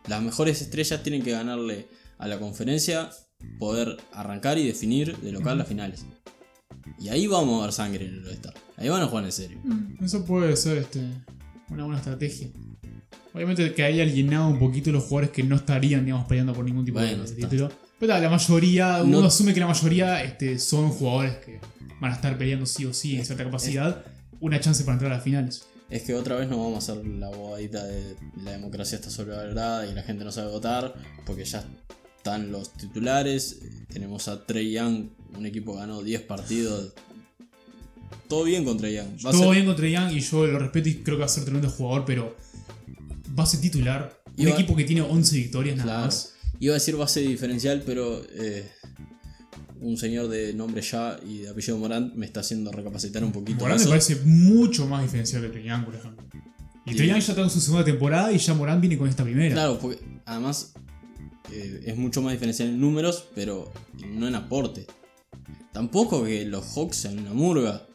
[0.07, 1.87] las mejores estrellas tienen que ganarle
[2.17, 3.09] a la conferencia,
[3.59, 6.05] poder arrancar y definir de local las finales.
[6.99, 8.53] Y ahí vamos a ver sangre en el All-Star.
[8.77, 9.59] Ahí van a jugar en serio.
[9.63, 10.99] Mm, Eso puede ser este,
[11.69, 12.47] una buena estrategia.
[13.33, 16.85] Obviamente que haya alienado un poquito los jugadores que no estarían, digamos, peleando por ningún
[16.85, 17.69] tipo Bueno, de título.
[17.99, 21.59] Pero la mayoría, No- uno asume que la mayoría este, son jugadores que
[21.99, 24.03] van a estar peleando sí o sí en cierta capacidad.
[24.39, 25.63] Una chance para entrar a las finales.
[25.89, 29.87] Es que otra vez no vamos a hacer la bobadita de la democracia está sobrevalorada
[29.87, 30.93] y la gente no sabe votar,
[31.25, 31.63] porque ya
[32.17, 33.59] están los titulares.
[33.87, 36.93] Tenemos a Trey Young, un equipo que ganó 10 partidos.
[38.27, 39.25] Todo bien con Trey Young.
[39.25, 41.25] Va a Todo ser- bien contra Young y yo lo respeto y creo que va
[41.25, 42.35] a ser tremendo jugador, pero
[43.29, 44.21] base titular.
[44.37, 46.05] Un equipo que tiene 11 victorias nada Claro.
[46.07, 46.33] más.
[46.59, 48.69] Iba a decir base diferencial, pero eh,
[49.81, 53.59] un señor de nombre ya y de apellido Morant me está haciendo recapacitar un poquito.
[53.59, 53.89] Morán me eso.
[53.89, 56.25] parece mucho más diferencial que Young, por ejemplo.
[56.85, 59.53] Y Young ya está en su segunda temporada y ya Morán viene con esta primera.
[59.53, 60.73] Claro, porque además
[61.51, 63.71] eh, es mucho más diferencial en números, pero
[64.05, 64.85] no en aporte.
[65.71, 67.87] Tampoco que los Hawks sean una murga.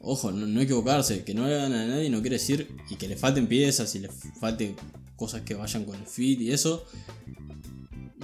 [0.00, 3.08] Ojo, no, no equivocarse, que no le ganan a nadie no quiere decir y que
[3.08, 4.76] le falten piezas y le falten
[5.16, 6.86] cosas que vayan con el fit y eso.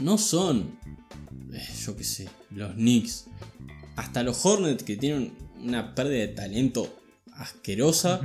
[0.01, 0.79] No son,
[1.85, 3.27] yo qué sé, los Knicks.
[3.97, 7.01] Hasta los Hornets que tienen una pérdida de talento
[7.33, 8.21] asquerosa.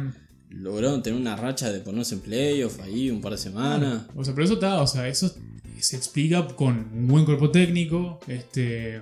[0.50, 4.06] Lograron tener una racha de ponerse en playoff ahí un par de semanas.
[4.16, 5.32] O sea, pero eso está, o sea, eso
[5.80, 9.02] se explica con un buen cuerpo técnico, este,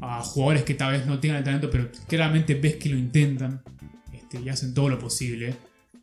[0.00, 3.62] a jugadores que tal vez no tengan el talento, pero claramente ves que lo intentan
[4.12, 5.54] este, y hacen todo lo posible.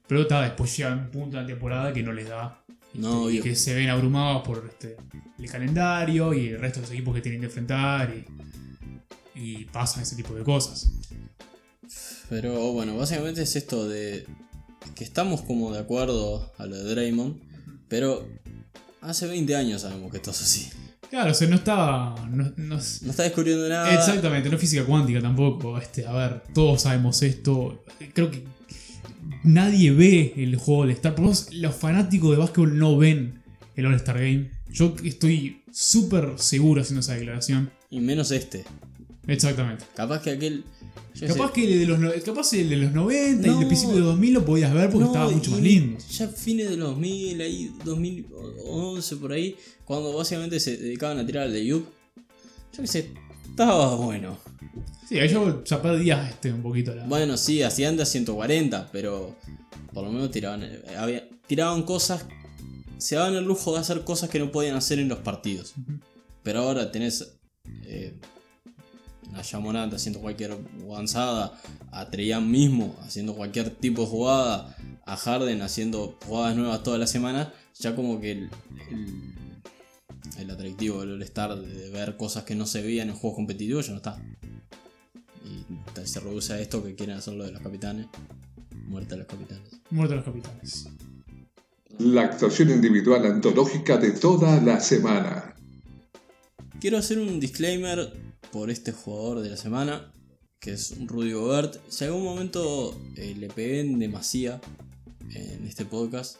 [0.08, 2.64] Pero está, después llega un punto de la temporada que no les da.
[2.93, 4.97] No, que se ven abrumados por este,
[5.38, 8.13] el calendario y el resto de los equipos que tienen que enfrentar
[9.36, 10.89] y, y pasan ese tipo de cosas.
[12.30, 14.25] Pero bueno, básicamente es esto de
[14.95, 17.39] que estamos como de acuerdo a lo de Draymond,
[17.88, 18.28] pero
[19.02, 20.69] hace 20 años sabemos que esto es así.
[21.10, 22.15] Claro, o sea, no está.
[22.30, 23.91] No, no es- No está descubriendo nada.
[23.95, 25.75] Exactamente, no es física cuántica tampoco.
[25.80, 27.84] Este, a ver, todos sabemos esto.
[28.13, 28.43] Creo que
[29.43, 31.15] nadie ve el juego de Star.
[31.15, 33.41] Por lo menos los fanáticos de básquetbol no ven
[33.75, 34.52] el All-Star Game.
[34.71, 37.71] Yo estoy súper seguro haciendo esa declaración.
[37.89, 38.65] Y menos este.
[39.28, 39.86] Exactamente.
[39.95, 40.63] Capaz que aquel.
[41.19, 44.02] Capaz sé, que el de los, capaz el de los 90 y el principio de
[44.02, 45.99] 2000 lo podías ver porque no, estaba mucho más lindo.
[46.12, 51.43] Ya fines de los 2000, ahí 2011 por ahí, cuando básicamente se dedicaban a tirar
[51.43, 51.86] al de Yup.
[52.73, 53.12] Yo qué sé,
[53.49, 54.38] estaba bueno.
[55.08, 57.06] Sí, ahí yo ya perdía este, un poquito la.
[57.06, 59.36] Bueno, sí, hacían de a 140, pero
[59.93, 62.26] por lo menos tiraban, eh, había- tiraban cosas,
[62.98, 65.74] se daban el lujo de hacer cosas que no podían hacer en los partidos.
[66.43, 67.38] Pero ahora tenés
[67.86, 68.17] eh,
[69.34, 71.60] a Yamorant haciendo cualquier avanzada,
[71.91, 77.08] a Treyan mismo haciendo cualquier tipo de jugada, a Harden haciendo jugadas nuevas toda la
[77.08, 78.50] semana, ya como que el,
[78.91, 79.34] el,
[80.39, 83.91] el atractivo del All-Star de ver cosas que no se veían en juegos competitivos ya
[83.93, 84.22] no está.
[85.50, 88.08] Y tal- se reduce a esto que quieren hacer lo de los capitanes.
[88.88, 89.82] Muerte a los capitanes.
[89.90, 90.88] Muerte a los capitanes.
[91.98, 95.56] La actuación individual antológica de toda la semana.
[96.80, 98.14] Quiero hacer un disclaimer
[98.52, 100.12] por este jugador de la semana,
[100.60, 101.78] que es Rudy Gobert.
[101.90, 104.62] Si algún momento eh, le pegué en demasía
[105.32, 106.38] en este podcast,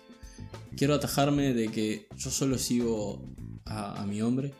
[0.78, 3.22] quiero atajarme de que yo solo sigo
[3.66, 4.54] a, a mi hombre,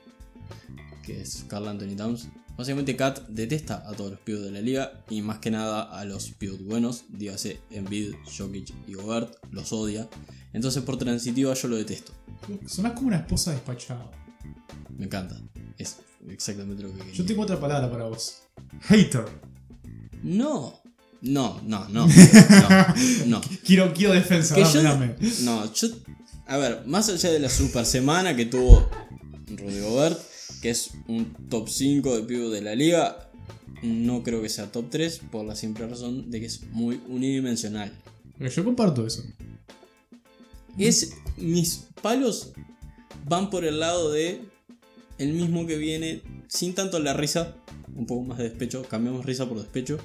[1.04, 2.28] que es Carl Anthony Towns.
[2.60, 6.04] Básicamente Kat detesta a todos los pibos de la liga y más que nada a
[6.04, 10.10] los pibos buenos, dígase Embiid, Jokic y Gobert, los odia.
[10.52, 12.12] Entonces por transitiva yo lo detesto.
[12.68, 14.12] Sonás como una esposa despachada.
[14.98, 15.40] Me encanta.
[15.78, 17.14] Es, exactamente lo que quería.
[17.14, 18.42] Yo tengo otra palabra para vos.
[18.90, 19.24] Hater.
[20.22, 20.82] No,
[21.22, 22.08] no, no, no.
[22.50, 22.96] No,
[23.28, 23.42] no.
[23.66, 25.16] Quiero, quiero defensa, Que dame, yo- dame.
[25.44, 25.88] No, yo.
[26.46, 28.90] A ver, más allá de la super semana que tuvo
[29.48, 30.20] Rudy Gobert,
[30.62, 33.30] que es un top 5 de pibos de la liga,
[33.82, 37.92] no creo que sea top 3 por la simple razón de que es muy unidimensional.
[38.40, 39.24] Yo comparto eso.
[40.78, 42.54] Es, mis palos
[43.28, 44.42] van por el lado de
[45.18, 47.56] el mismo que viene sin tanto la risa,
[47.96, 50.00] un poco más de despecho, cambiamos risa por despecho,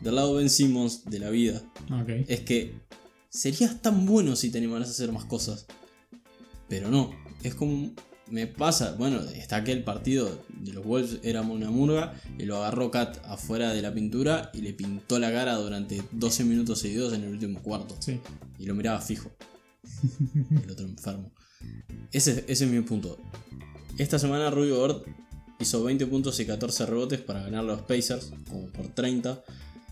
[0.00, 1.62] del lado Ben Simmons de la vida.
[1.90, 2.10] Ok.
[2.28, 2.74] es que
[3.28, 5.66] serías tan bueno si te animaras a hacer más cosas.
[6.68, 7.10] Pero no,
[7.42, 7.90] es como
[8.30, 12.90] me pasa, bueno, está aquel partido de los Wolves, era una murga, y lo agarró
[12.90, 17.24] Kat afuera de la pintura y le pintó la cara durante 12 minutos seguidos en
[17.24, 17.96] el último cuarto.
[17.98, 18.20] Sí.
[18.58, 19.30] Y lo miraba fijo.
[20.64, 21.30] El otro enfermo.
[22.12, 23.18] Ese, ese es mi punto.
[23.98, 25.06] Esta semana Rudy Gobert
[25.58, 29.42] hizo 20 puntos y 14 rebotes para ganar los Pacers, como por 30.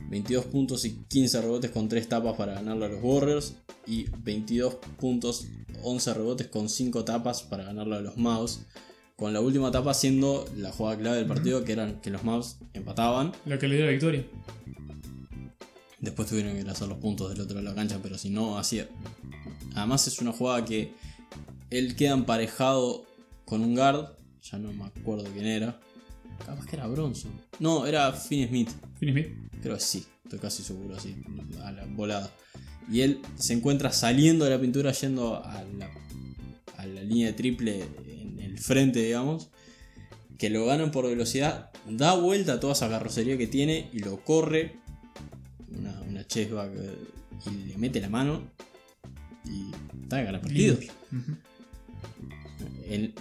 [0.09, 3.55] 22 puntos y 15 rebotes con 3 tapas para ganarle a los Warriors.
[3.87, 5.47] Y 22 puntos,
[5.83, 8.67] 11 rebotes con 5 tapas para ganarle a los Mavs.
[9.17, 12.59] Con la última tapa siendo la jugada clave del partido, que eran que los Mavs
[12.73, 13.33] empataban.
[13.47, 14.25] La que le dio la victoria.
[16.01, 18.59] Después tuvieron que hacer los puntos del otro lado de la cancha, pero si no,
[18.59, 18.89] hacía.
[19.75, 20.93] Además, es una jugada que
[21.71, 23.05] él queda emparejado
[23.45, 24.13] con un guard.
[24.43, 25.81] Ya no me acuerdo quién era.
[26.45, 27.33] Capaz que era Bronson.
[27.59, 28.71] No, era Finn Smith.
[28.99, 29.29] Finn Smith.
[29.63, 31.17] Creo que sí, estoy casi seguro, así,
[31.65, 32.33] a la volada.
[32.91, 35.91] Y él se encuentra saliendo de la pintura, yendo a la,
[36.79, 39.51] a la línea de triple en el frente, digamos.
[40.39, 44.23] Que lo ganan por velocidad, da vuelta a toda esa carrocería que tiene y lo
[44.25, 44.77] corre.
[45.77, 46.71] Una, una chessback
[47.47, 48.49] y le mete la mano.
[49.45, 49.71] Y
[50.03, 50.79] está gana partido.
[52.89, 53.15] El-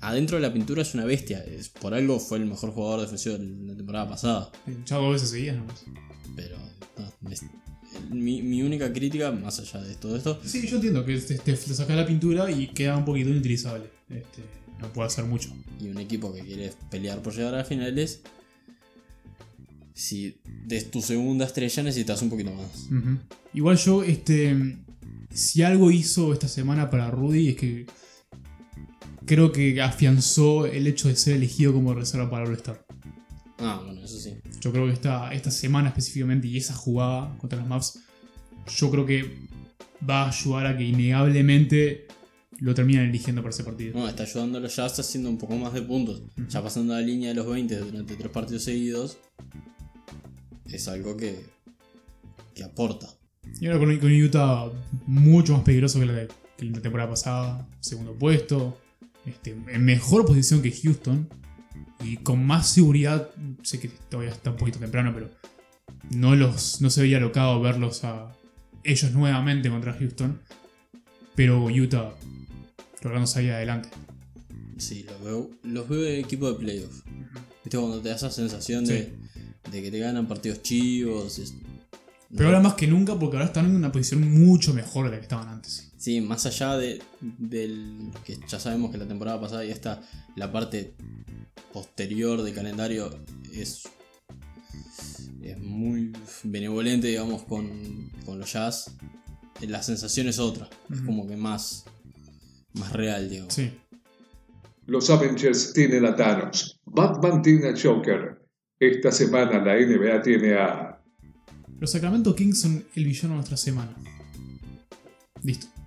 [0.00, 1.44] adentro de la pintura es una bestia.
[1.44, 4.50] Es, por algo fue el mejor jugador defensivo de la temporada pasada.
[4.86, 5.84] Ya dos veces seguidas nomás.
[6.36, 6.56] Pero
[7.20, 7.42] no, es-
[8.10, 11.56] mi, mi única crítica, más allá de todo esto, Sí, yo entiendo que te, te,
[11.56, 13.90] sacas la pintura y queda un poquito inutilizable.
[14.08, 14.42] Este,
[14.80, 15.50] no puede hacer mucho.
[15.80, 18.20] y un equipo que quiere pelear por llegar a finales,
[19.94, 22.88] si de tu segunda estrella necesitas un poquito más.
[23.54, 24.76] Igual yo, este.
[25.32, 27.86] Si algo hizo esta semana para Rudy es que.
[29.26, 32.84] Creo que afianzó el hecho de ser elegido como reserva para All-Star.
[33.58, 34.34] Ah, bueno, eso sí.
[34.60, 38.00] Yo creo que esta, esta semana específicamente y esa jugada contra los Mavs,
[38.76, 39.48] yo creo que
[40.08, 42.06] va a ayudar a que innegablemente
[42.60, 43.98] lo terminen eligiendo para ese partido.
[43.98, 46.22] No, está ayudando a los Jazz haciendo un poco más de puntos.
[46.48, 49.18] Ya pasando la línea de los 20 durante tres partidos seguidos,
[50.66, 51.44] es algo que,
[52.54, 53.08] que aporta.
[53.60, 54.66] Y ahora con, con Utah
[55.06, 56.28] mucho más peligroso que la, de-
[56.58, 58.78] que la temporada pasada, segundo puesto,
[59.24, 61.28] este, en mejor posición que Houston
[62.04, 63.30] y con más seguridad,
[63.62, 65.30] sé que todavía está un poquito temprano, pero
[66.10, 68.32] no, los, no se veía locado verlos a
[68.84, 70.40] ellos nuevamente contra Houston,
[71.34, 72.12] pero Utah
[73.02, 73.88] logrando salir adelante.
[74.78, 77.02] Sí, los veo, los veo de equipo de playoff.
[77.64, 79.14] ¿Viste cuando te da esa sensación de,
[79.70, 81.38] de que te ganan partidos chivos?
[81.38, 81.54] es-
[82.34, 85.16] Pero ahora más que nunca porque ahora están en una posición mucho mejor de la
[85.18, 85.87] que estaban antes.
[85.98, 90.00] Sí, más allá de, del que ya sabemos que la temporada pasada y esta,
[90.36, 90.94] la parte
[91.72, 93.10] posterior del calendario
[93.52, 93.82] es,
[95.42, 96.12] es muy
[96.44, 98.96] benevolente, digamos, con, con los Jazz.
[99.60, 101.84] La sensación es otra, es como que más,
[102.74, 103.54] más real, digamos.
[103.54, 103.72] Sí.
[104.86, 106.80] Los Avengers tienen a Thanos.
[106.86, 108.40] Batman tiene a Joker.
[108.78, 111.02] Esta semana la NBA tiene a...
[111.80, 113.96] Los Sacramento Kings son el villano de nuestra semana.
[115.42, 115.77] Listo.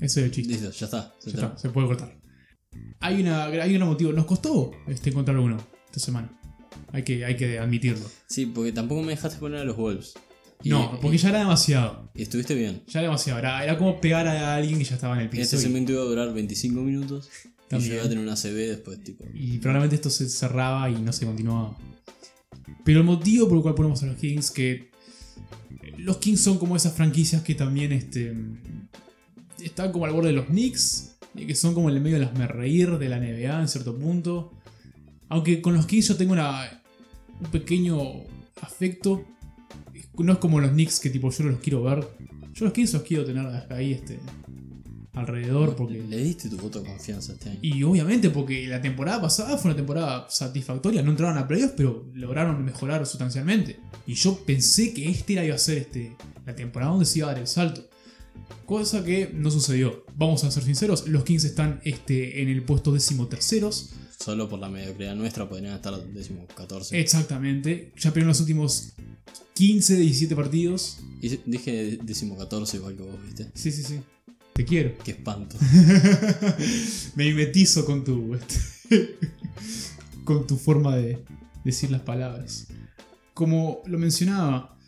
[0.00, 0.52] Ese es el chiste.
[0.54, 1.14] Listo, ya está.
[1.18, 2.18] se Ya está, se puede cortar.
[3.00, 4.12] Hay, una, hay un motivo.
[4.12, 6.36] Nos costó este, encontrar uno esta semana.
[6.92, 8.06] Hay que, hay que admitirlo.
[8.26, 10.14] Sí, porque tampoco me dejaste poner a los Wolves.
[10.62, 12.10] Y- no, porque ya era demasiado.
[12.14, 12.82] y estuviste bien.
[12.86, 13.38] Ya era demasiado.
[13.38, 15.42] Era, era como pegar a alguien que ya estaba en el piso.
[15.42, 17.28] Este y- segmento iba a durar 25 minutos.
[17.44, 17.90] Y También.
[17.90, 19.24] yo iba a tener una CB después, tipo.
[19.32, 21.76] Y probablemente esto se cerraba y no se continuaba.
[22.84, 24.90] Pero el motivo por el cual ponemos a los Kings que
[25.98, 28.34] los Kings son como esas franquicias que también este,
[29.60, 32.26] están como al borde de los Knicks, y que son como en el medio de
[32.26, 34.52] las reír de la NBA en cierto punto.
[35.28, 36.82] Aunque con los Kings yo tengo una,
[37.40, 37.96] un pequeño
[38.60, 39.24] afecto.
[40.18, 42.06] No es como los Knicks que tipo yo no los quiero ver.
[42.52, 44.18] Yo los Kings los quiero tener ahí este,
[45.14, 46.02] alrededor porque...
[46.02, 47.58] Le diste tu voto de confianza este año.
[47.62, 52.10] Y obviamente porque la temporada pasada fue una temporada satisfactoria, no entraron a playoffs, pero
[52.14, 53.78] lograron mejorar sustancialmente.
[54.06, 57.28] Y yo pensé que este era iba a ser este, la temporada donde se iba
[57.28, 57.89] a dar el salto.
[58.70, 60.04] Cosa que no sucedió.
[60.14, 63.90] Vamos a ser sinceros, los Kings están este, en el puesto décimo terceros.
[64.16, 67.00] solo por la mediocridad nuestra podrían estar décimo 14.
[67.00, 67.92] Exactamente.
[67.96, 68.92] Ya perdieron los últimos
[69.54, 71.00] 15, 17 partidos.
[71.20, 73.50] Y dije décimo 14 igual que vos, ¿viste?
[73.56, 74.00] Sí, sí, sí.
[74.52, 74.96] Te quiero.
[75.02, 75.56] Qué espanto.
[77.16, 78.36] Me mimetizo con tu.
[78.36, 79.18] este,
[80.24, 81.24] con tu forma de
[81.64, 82.68] decir las palabras.
[83.34, 84.78] Como lo mencionaba,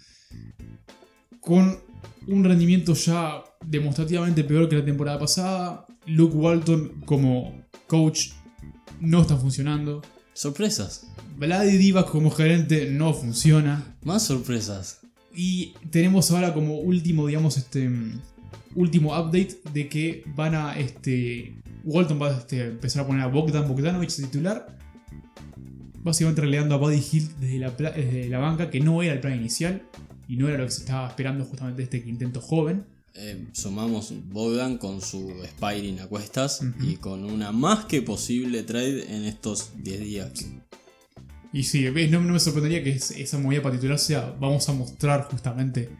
[1.41, 1.91] con
[2.29, 8.31] un rendimiento ya demostrativamente peor que la temporada pasada, Luke Walton como coach
[9.01, 10.03] no está funcionando.
[10.35, 11.09] Sorpresas.
[11.37, 13.97] Vladi Divac como gerente no funciona.
[14.05, 15.01] Más sorpresas.
[15.35, 17.91] Y tenemos ahora como último, digamos, este
[18.75, 21.55] último update de que van a este
[21.85, 24.79] Walton va a este, empezar a poner a Bogdan Bogdanovic de titular.
[26.03, 29.21] Básicamente relegando a Buddy Hill desde la, pla- desde la banca, que no era el
[29.21, 29.83] plan inicial
[30.33, 32.87] y no era lo que se estaba esperando justamente este quinteto joven.
[33.15, 39.15] Eh, sumamos Bogdan con su Spiring a cuestas y con una más que posible trade
[39.15, 40.33] en estos 10 días.
[41.53, 44.73] Y sí, no, no me sorprendería que es- esa movida para titular sea vamos a
[44.73, 45.91] mostrar justamente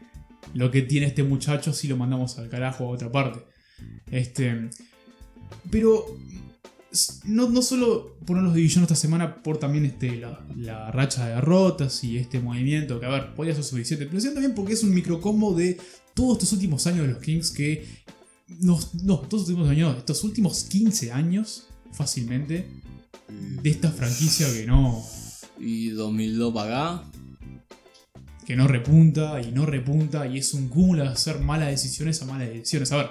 [0.55, 3.41] lo que tiene este muchacho si lo mandamos al carajo a otra parte.
[4.11, 4.71] Este,
[5.71, 6.07] pero
[7.25, 11.35] no, no solo ponerlos de división esta semana por también este, la, la racha de
[11.35, 14.83] derrotas y este movimiento, que a ver, podría ser suficiente, pero sino también porque es
[14.83, 15.79] un microcosmo de
[16.15, 18.03] todos estos últimos años de los Kings que...
[18.61, 22.69] Nos, no, todos estos últimos años, estos últimos 15 años, fácilmente,
[23.63, 25.03] de esta franquicia que no,
[25.59, 27.11] Y 2002 para acá.
[28.45, 32.27] que no repunta y no repunta y es un cúmulo de hacer malas decisiones a
[32.27, 32.93] malas decisiones.
[32.93, 33.11] A ver,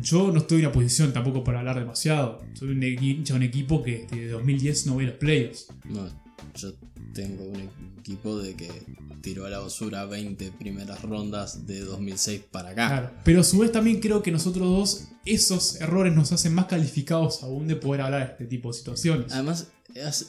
[0.00, 2.42] yo no estoy en una posición tampoco para hablar demasiado.
[2.54, 5.66] Soy un equi- hincha de un equipo que desde 2010 no ve los playoffs.
[5.84, 6.08] No,
[6.54, 6.72] yo
[7.12, 7.68] tengo un
[7.98, 8.68] equipo de que
[9.22, 12.88] tiró a la basura 20 primeras rondas de 2006 para acá.
[12.88, 13.10] Claro.
[13.24, 17.42] Pero a su vez también creo que nosotros dos, esos errores nos hacen más calificados
[17.42, 19.32] aún de poder hablar de este tipo de situaciones.
[19.32, 19.68] Además,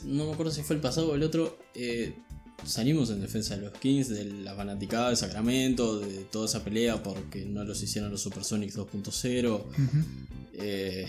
[0.06, 1.58] no me acuerdo si fue el pasado o el otro.
[1.74, 2.16] eh,
[2.64, 7.02] salimos en defensa de los Kings, de la fanaticada de Sacramento, de toda esa pelea
[7.02, 9.54] porque no los hicieron los Supersonics 2.0.
[9.54, 9.68] Ujú.
[10.54, 11.08] Eh,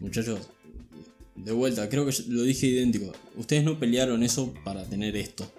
[0.00, 0.40] muchachos,
[1.36, 3.12] de vuelta, creo que lo dije idéntico.
[3.36, 5.50] Ustedes no pelearon eso para tener esto.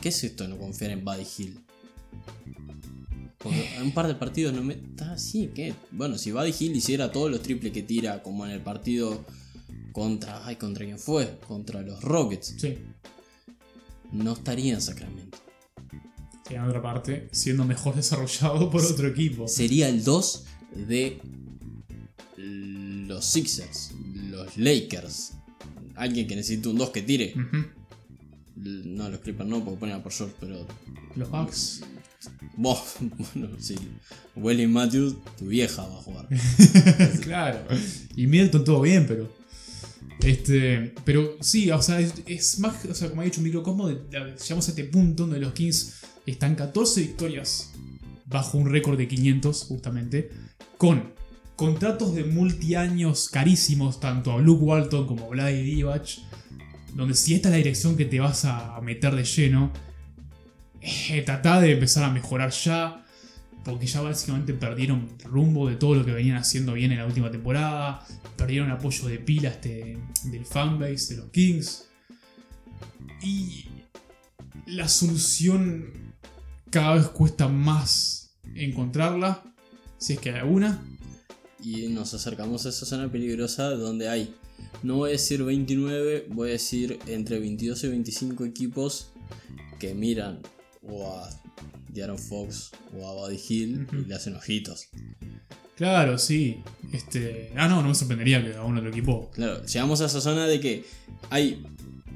[0.00, 1.60] ¿Qué es esto de no confiar en Buddy Hill?
[3.38, 4.74] Porque en un par de partidos no me.
[4.74, 5.74] Está así, ¿qué?
[5.90, 9.24] Bueno, si Buddy Hill hiciera todos los triples que tira, como en el partido
[9.92, 10.46] contra.
[10.46, 11.38] Ay, ¿contra quién fue?
[11.46, 12.54] Contra los Rockets.
[12.58, 12.78] Sí.
[14.14, 15.38] No estaría en Sacramento.
[16.48, 19.48] En otra parte, siendo mejor desarrollado por otro equipo.
[19.48, 20.44] Sería el 2
[20.88, 21.20] de
[22.36, 23.92] los Sixers,
[24.30, 25.32] los Lakers.
[25.96, 27.34] Alguien que necesite un 2 que tire.
[28.56, 30.66] No, los Clippers no, porque ponen a por George, pero.
[31.16, 31.80] Los Bucks.
[32.56, 32.96] Vos,
[33.34, 33.74] bueno, sí.
[34.36, 36.28] Welly Matthews, tu vieja va a jugar.
[37.22, 37.66] claro.
[38.16, 39.43] Y Middleton todo bien, pero.
[40.20, 40.94] Este.
[41.04, 42.84] Pero sí, o sea, es, más.
[42.86, 46.00] O sea, como ha dicho un microcosmo, de- llegamos a este punto donde los Kings
[46.26, 47.72] están 14 victorias
[48.26, 50.30] bajo un récord de 500, justamente.
[50.78, 51.12] Con
[51.56, 56.06] contratos de multiaños carísimos, tanto a Luke Walton como a Vladi Divac.
[56.94, 59.72] Donde si esta es la dirección que te vas a meter de lleno,
[60.80, 63.03] eh, tratá de empezar a mejorar ya
[63.64, 67.30] porque ya básicamente perdieron rumbo de todo lo que venían haciendo bien en la última
[67.30, 68.06] temporada,
[68.36, 71.86] perdieron apoyo de pila este, del fanbase de los Kings.
[73.22, 73.64] Y
[74.66, 76.14] la solución
[76.70, 79.42] cada vez cuesta más encontrarla,
[79.96, 80.82] si es que hay alguna.
[81.62, 84.34] Y nos acercamos a esa zona peligrosa donde hay,
[84.82, 89.12] no voy a decir 29, voy a decir entre 22 y 25 equipos
[89.78, 90.40] que miran
[90.82, 91.30] o a
[91.94, 94.88] De'Aaron Fox o a Buddy Hill y le hacen ojitos.
[95.76, 96.62] Claro, sí.
[96.92, 99.30] Este, ah, no, no me sorprendería que a un otro equipo.
[99.34, 100.84] Claro, llegamos a esa zona de que
[101.30, 101.64] hay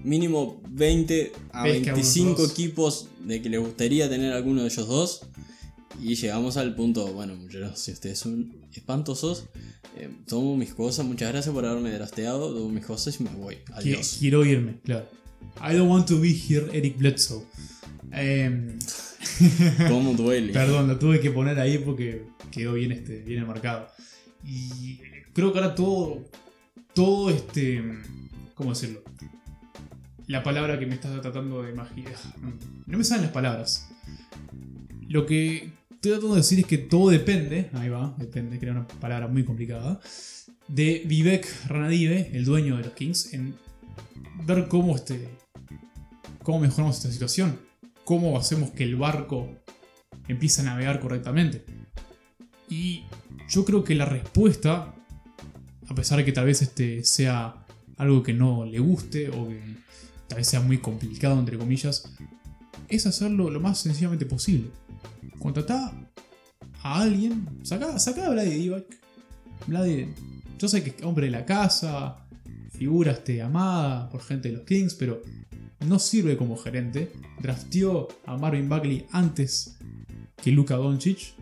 [0.04, 2.50] mínimo 20 a Ves que a unos 25 dos.
[2.52, 5.20] equipos de que les gustaría tener alguno de ellos dos.
[6.00, 9.46] Y llegamos al punto, bueno, muchachos, si ustedes son espantosos,
[9.96, 13.56] eh, tomo mis cosas, muchas gracias por haberme drafteado, tomo mis cosas y me voy.
[13.56, 14.16] Qui- Adiós.
[14.20, 15.08] Quiero irme, claro.
[15.60, 17.42] I don't want to be here, Eric Bledsoe.
[18.12, 18.78] Em,
[19.88, 20.52] ¿Cómo duele?
[20.52, 23.88] Perdón, lo tuve que poner ahí porque quedó bien, este, bien enmarcado.
[24.44, 25.00] Y
[25.32, 26.24] creo que ahora todo.
[26.94, 27.82] Todo este.
[28.54, 29.02] ¿Cómo decirlo?
[30.26, 32.14] La palabra que me estás tratando de imaginar.
[32.86, 33.88] No me salen las palabras.
[35.08, 37.70] Lo que estoy tratando de decir es que todo depende.
[37.74, 40.00] Ahí va, depende, que era una palabra muy complicada.
[40.66, 43.54] De Vivek Ranadive, el dueño de los Kings, en
[44.44, 45.28] ver cómo este.
[46.42, 47.67] cómo mejoramos esta situación.
[48.08, 49.48] Cómo hacemos que el barco
[50.28, 51.62] empiece a navegar correctamente.
[52.70, 53.04] Y
[53.50, 54.94] yo creo que la respuesta
[55.88, 59.60] a pesar de que tal vez este sea algo que no le guste o que
[60.28, 62.04] tal vez sea muy complicado, entre comillas,
[62.88, 64.70] es hacerlo lo más sencillamente posible.
[65.38, 65.92] Contratá
[66.82, 68.84] a alguien, sacá, sacá a Vlade Divac.
[69.66, 70.14] Vlade,
[70.58, 72.26] yo sé que es hombre de la casa,
[72.70, 75.22] figura este, amada por gente de los Kings, pero
[75.86, 77.12] no sirve como gerente.
[77.40, 79.76] Drafteó a Marvin Bagley antes
[80.42, 81.34] que Luka Doncic.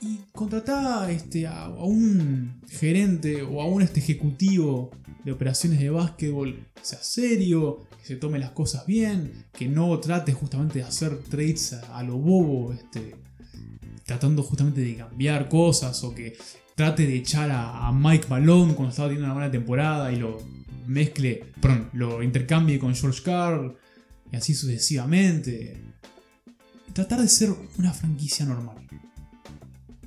[0.00, 4.90] Y contratá este, a, un gerente o a un este, ejecutivo
[5.24, 9.96] de operaciones de básquetbol que sea serio, que se tome las cosas bien, que no
[10.00, 13.14] trate justamente de hacer trades a, lo bobo, este,
[14.04, 16.36] tratando justamente de cambiar cosas o que
[16.74, 20.40] trate de echar a Mike Malone cuando estaba teniendo una buena temporada y lo
[20.86, 23.76] mezcle, perdón, lo intercambie con George Carl
[24.30, 25.82] y así sucesivamente.
[26.92, 28.76] Tratar de ser una franquicia normal.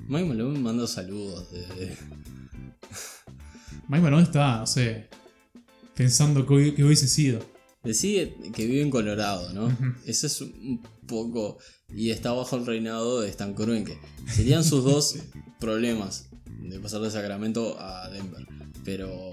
[0.08, 1.96] Mike Malone manda saludos de.
[3.88, 5.08] Mike Malone está, no sé,
[5.94, 7.40] pensando que, hubi- que hubiese sido.
[7.82, 9.66] Decide que vive en Colorado, ¿no?
[9.66, 9.94] Ujú.
[10.06, 11.58] Ese es un poco.
[11.88, 13.96] Y está bajo el reinado de Stan Kroenke.
[14.28, 15.16] Serían sus dos
[15.60, 16.28] problemas
[16.68, 18.44] de pasar de Sacramento a Denver.
[18.84, 19.30] Pero.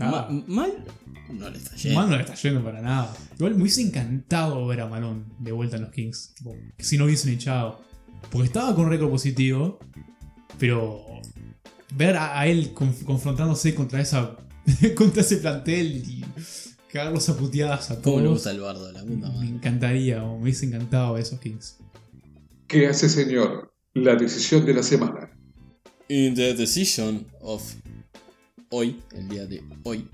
[0.00, 0.84] Ah, ma- mal
[1.32, 2.00] no le está yendo.
[2.00, 3.14] Mal no le está yendo para nada.
[3.36, 6.34] Igual me hubiese encantado ver a Malone de vuelta en los Kings.
[6.36, 7.80] Tipo, que si no hubiesen echado.
[8.30, 9.78] Porque estaba con récord positivo.
[10.58, 11.04] Pero
[11.94, 14.36] ver a, a él conf- confrontándose contra esa.
[14.96, 16.24] contra ese plantel y
[16.92, 18.36] cagarlos a puteadas a ¿Cómo le todos.
[18.38, 21.78] gusta el bardo, la puta Me encantaría, o me hubiese encantado ver esos Kings.
[22.66, 23.72] ¿Qué hace, señor?
[23.94, 25.30] La decisión de la semana.
[26.08, 27.62] In the decision of
[28.70, 30.08] hoy, el día de hoy,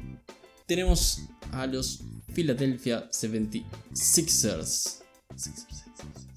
[0.66, 1.20] tenemos
[1.52, 2.00] a los
[2.32, 3.64] Philadelphia 76ers.
[3.92, 5.02] Sixers,
[5.36, 5.84] Sixers.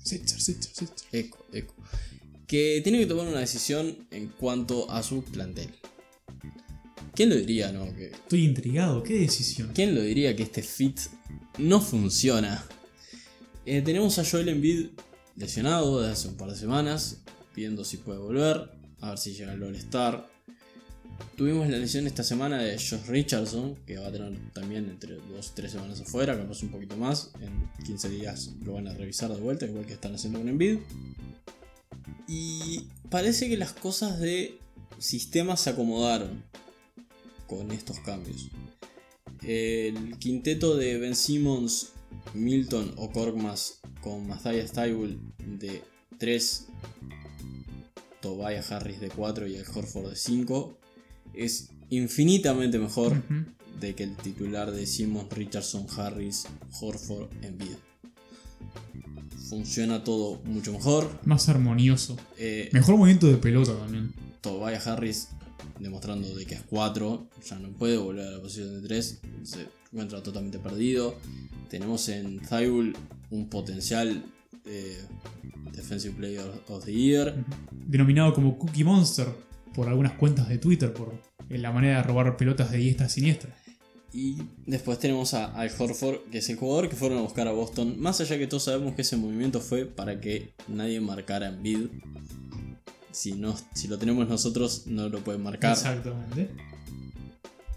[0.03, 1.07] Sitzer, Sitzer, Sitzer.
[1.11, 1.73] Eco, eco.
[2.47, 5.69] Que tienen que tomar una decisión en cuanto a su plantel.
[7.13, 7.93] ¿Quién lo diría, no?
[7.95, 9.71] Que, Estoy intrigado, ¿qué decisión?
[9.73, 10.99] ¿Quién lo diría que este fit
[11.57, 12.63] no funciona?
[13.65, 14.91] Eh, tenemos a Joel Embiid
[15.35, 17.23] lesionado desde hace un par de semanas,
[17.55, 20.29] viendo si puede volver, a ver si llega el All-Star.
[21.35, 25.47] Tuvimos la lesión esta semana de Josh Richardson, que va a tener también entre 2
[25.47, 27.31] y 3 semanas afuera, capaz un poquito más.
[27.41, 30.79] En 15 días lo van a revisar de vuelta, igual que están haciendo con Embiid.
[32.27, 34.57] Y parece que las cosas de
[34.97, 36.43] sistema se acomodaron
[37.45, 38.49] con estos cambios.
[39.43, 41.93] El quinteto de Ben Simmons,
[42.33, 45.83] Milton o Korkmaz con Matthias Thybulle de
[46.17, 46.65] 3,
[48.21, 50.77] Tobias Harris de 4 y el Horford de 5
[51.37, 53.21] es infinitamente mejor
[53.79, 56.45] de que el titular de Simmons, Richardson, Harris,
[56.79, 57.77] Horford, Embiid.
[59.49, 61.09] Funciona todo mucho mejor.
[61.23, 62.17] Más armonioso.
[62.37, 64.13] Eh, Mejor movimiento de pelota también.
[64.41, 65.29] Tobias Harris
[65.79, 69.67] demostrando de que es 4, ya no puede volver a la posición de 3, se
[69.91, 71.15] encuentra totalmente perdido.
[71.69, 72.93] Tenemos en Thybulle
[73.29, 74.23] un potencial
[74.65, 75.01] eh,
[75.73, 77.35] Defensive Player of the Year.
[77.71, 79.27] Denominado como Cookie Monster
[79.73, 81.13] por algunas cuentas de Twitter por
[81.49, 83.55] la manera de robar pelotas de diestra a siniestra.
[84.13, 87.51] Y después tenemos a Al Horford, que es el jugador que fueron a buscar a
[87.51, 87.99] Boston.
[87.99, 91.87] Más allá que todos sabemos que ese movimiento fue para que nadie marcara en bid.
[93.11, 95.73] Si, no, si lo tenemos nosotros, no lo pueden marcar.
[95.73, 96.49] Exactamente.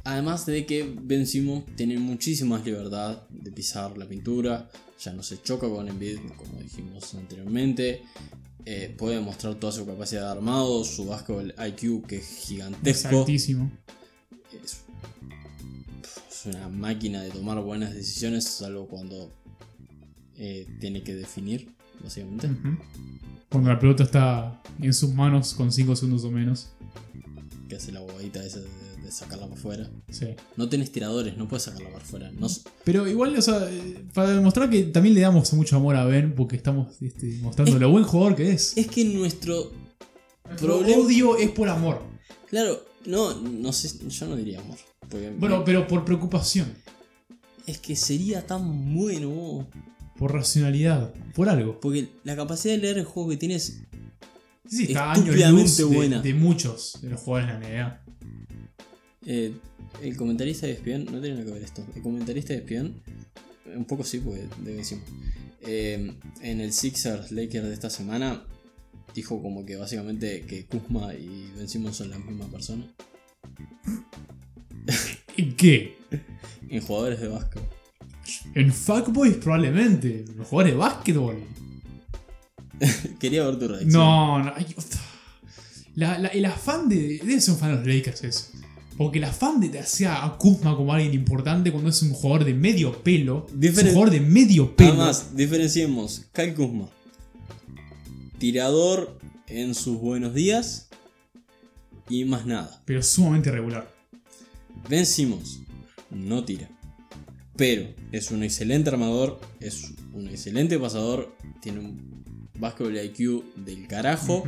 [0.04, 5.22] Además de que Ben Simmons tiene muchísima más libertad de pisar la pintura, ya no
[5.22, 8.02] se choca con Embiid, como dijimos anteriormente.
[8.66, 13.20] Eh, puede mostrar toda su capacidad de armado, su básquetbol IQ que es Es gigantesco.
[13.20, 13.70] altísimo.
[14.64, 14.82] Es,
[16.30, 19.30] es una máquina de tomar buenas decisiones, salvo cuando
[20.36, 22.48] eh, tiene que definir, básicamente.
[23.50, 26.70] Cuando la pelota está en sus manos con 5 segundos o menos.
[27.68, 28.68] Que hace la bobadita esa de,
[29.10, 29.90] de sacarla para afuera.
[30.10, 30.28] Sí.
[30.56, 32.30] No tenés tiradores, no puedes sacarla para afuera.
[32.32, 32.46] No,
[32.84, 33.68] Pero igual, o sea,
[34.14, 37.90] para demostrar que también le damos mucho amor a Ben, porque estamos este, mostrando lo
[37.90, 38.76] buen jugador que es.
[38.76, 39.72] es que nuestro
[40.44, 42.02] Nuestro problema- odio es por amor.
[42.48, 44.76] Claro, no, no sé, yo no diría amor.
[45.08, 46.72] Porque Bueno, pero por preocupación,
[47.66, 49.68] es que sería tan bueno.
[50.18, 51.80] por racionalidad, por algo.
[51.80, 53.80] Porque la capacidad de leer el juego que tienes.
[54.68, 56.22] Sí, está años Estúpidamente luz de, buena.
[56.22, 58.04] de muchos de los jugadores de la NBA.
[59.26, 59.52] Eh,
[60.02, 61.84] el comentarista de ESPN, no tiene nada que ver esto.
[61.94, 62.94] El comentarista de ESPN,
[63.76, 64.82] un poco sí, porque debe
[65.62, 68.42] eh, en el Sixers Lakers de esta semana,
[69.14, 72.86] dijo como que básicamente que Kuzma y Ben Simmons son la misma persona.
[75.36, 75.96] ¿En qué?
[76.68, 77.62] En jugadores de básquet.
[78.54, 80.24] En Fuckboys probablemente.
[80.36, 81.42] Los jugadores de básquetbol.
[83.20, 83.92] Quería ver tu reacción.
[83.92, 84.52] No, no.
[84.54, 84.66] ay,
[85.94, 87.18] La- la- el afán de.
[87.18, 88.49] Debe ser un fan de los Lakers eso.
[89.00, 92.44] Porque el afán de te hacía a Kuzma como alguien importante cuando es un jugador
[92.44, 93.46] de medio pelo.
[93.58, 94.90] Es un jugador de medio pelo.
[94.90, 96.86] Además, diferenciemos Kyle Kuzma.
[98.36, 100.90] Tirador en sus buenos días
[102.10, 102.82] y más nada.
[102.84, 103.90] Pero sumamente regular.
[104.86, 105.60] Ben Simmons
[106.10, 106.68] no tira.
[107.56, 112.22] Pero es un excelente armador, es un excelente pasador, tiene un
[112.58, 114.44] basketball IQ del carajo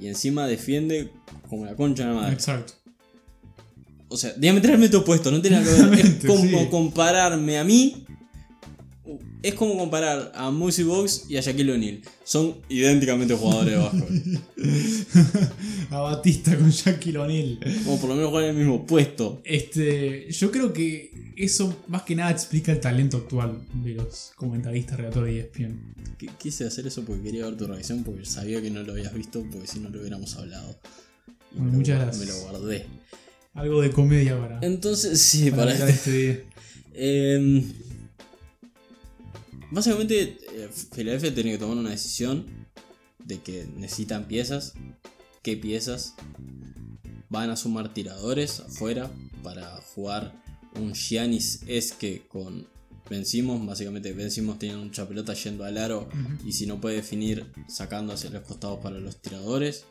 [0.00, 1.12] y encima defiende
[1.48, 2.34] como la concha de la madre.
[2.34, 2.81] Exacto.
[4.12, 6.06] O sea, diametralmente opuesto, no tiene nada que ver.
[6.06, 6.68] Es como sí.
[6.70, 8.04] compararme a mí.
[9.42, 12.00] Es como comparar a Moosey Box y a Shaquille O'Neal.
[12.22, 14.40] Son idénticamente jugadores de básquetbol.
[15.90, 17.58] a Batista con Shaquille O'Neal.
[17.88, 19.40] o por lo menos juegan en el mismo puesto.
[19.44, 24.96] Este, yo creo que eso más que nada explica el talento actual de los comentaristas
[24.98, 25.94] relatores de E ESPN.
[26.20, 29.12] Qu- Quise hacer eso porque quería ver tu reacción, porque sabía que no lo habías
[29.12, 30.78] visto, porque si no lo hubiéramos hablado.
[31.52, 32.24] Y Bueno, lo, muchas gracias.
[32.26, 32.86] me lo guardé.
[33.54, 36.10] Algo de comedia para, Entonces, sí, para para este.
[36.10, 36.44] día.
[36.94, 37.72] Em,
[39.70, 42.46] básicamente, eh, Philadelphia tiene que tomar una decisión
[43.18, 44.74] de que necesitan piezas.
[45.42, 46.14] ¿Qué piezas?
[47.28, 49.10] Van a sumar tiradores afuera
[49.42, 50.34] para jugar
[50.76, 52.66] un Giannis esque con
[53.10, 53.66] Ben Simmons.
[53.66, 56.08] Básicamente, Ben Simmons tiene mucha pelota yendo al aro
[56.44, 59.84] y si no puede definir, sacando hacia los costados para los tiradores.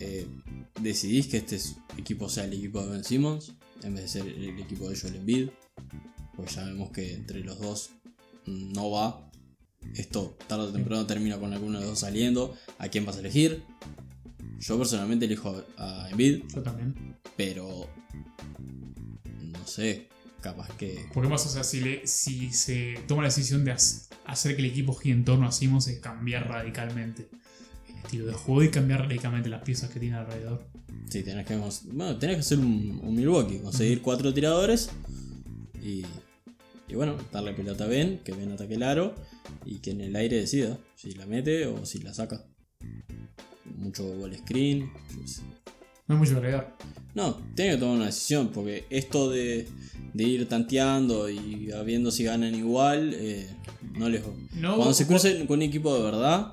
[0.00, 0.26] Eh,
[0.80, 4.26] decidís que este es- equipo sea el equipo de Ben Simmons en vez de ser
[4.26, 5.48] el equipo de Joel Embiid.
[6.36, 7.90] Pues ya vemos que entre los dos
[8.46, 9.30] no va.
[9.94, 12.56] Esto tarde o temprano termina con alguno de los dos saliendo.
[12.78, 13.62] ¿A quién vas a elegir?
[14.58, 17.16] Yo personalmente elijo a Embiid, Yo también.
[17.36, 17.88] pero
[19.28, 20.08] no sé,
[20.40, 24.08] capaz que Porque más, o sea, si, le- si se toma la decisión de hac-
[24.24, 27.28] hacer que el equipo gire en torno a Simmons es cambiar radicalmente
[28.04, 30.64] estilo de juego y cambiar radicalmente las piezas que tiene alrededor.
[31.08, 34.90] Sí, tenés que, bueno, tenés que hacer un, un Milwaukee, conseguir cuatro tiradores
[35.82, 36.04] y,
[36.88, 39.14] y bueno, darle pelota a Ben, que Ben ataque el aro
[39.64, 42.44] y que en el aire decida si la mete o si la saca.
[43.76, 44.90] Mucho ball screen.
[45.12, 45.42] yo qué sé.
[46.06, 46.76] No hay mucho que agregar.
[47.14, 49.66] No, tiene que tomar una decisión porque esto de,
[50.12, 53.48] de ir tanteando y viendo si ganan igual, eh,
[53.96, 54.22] no les...
[54.54, 56.52] No, Cuando se crucen con un equipo de verdad,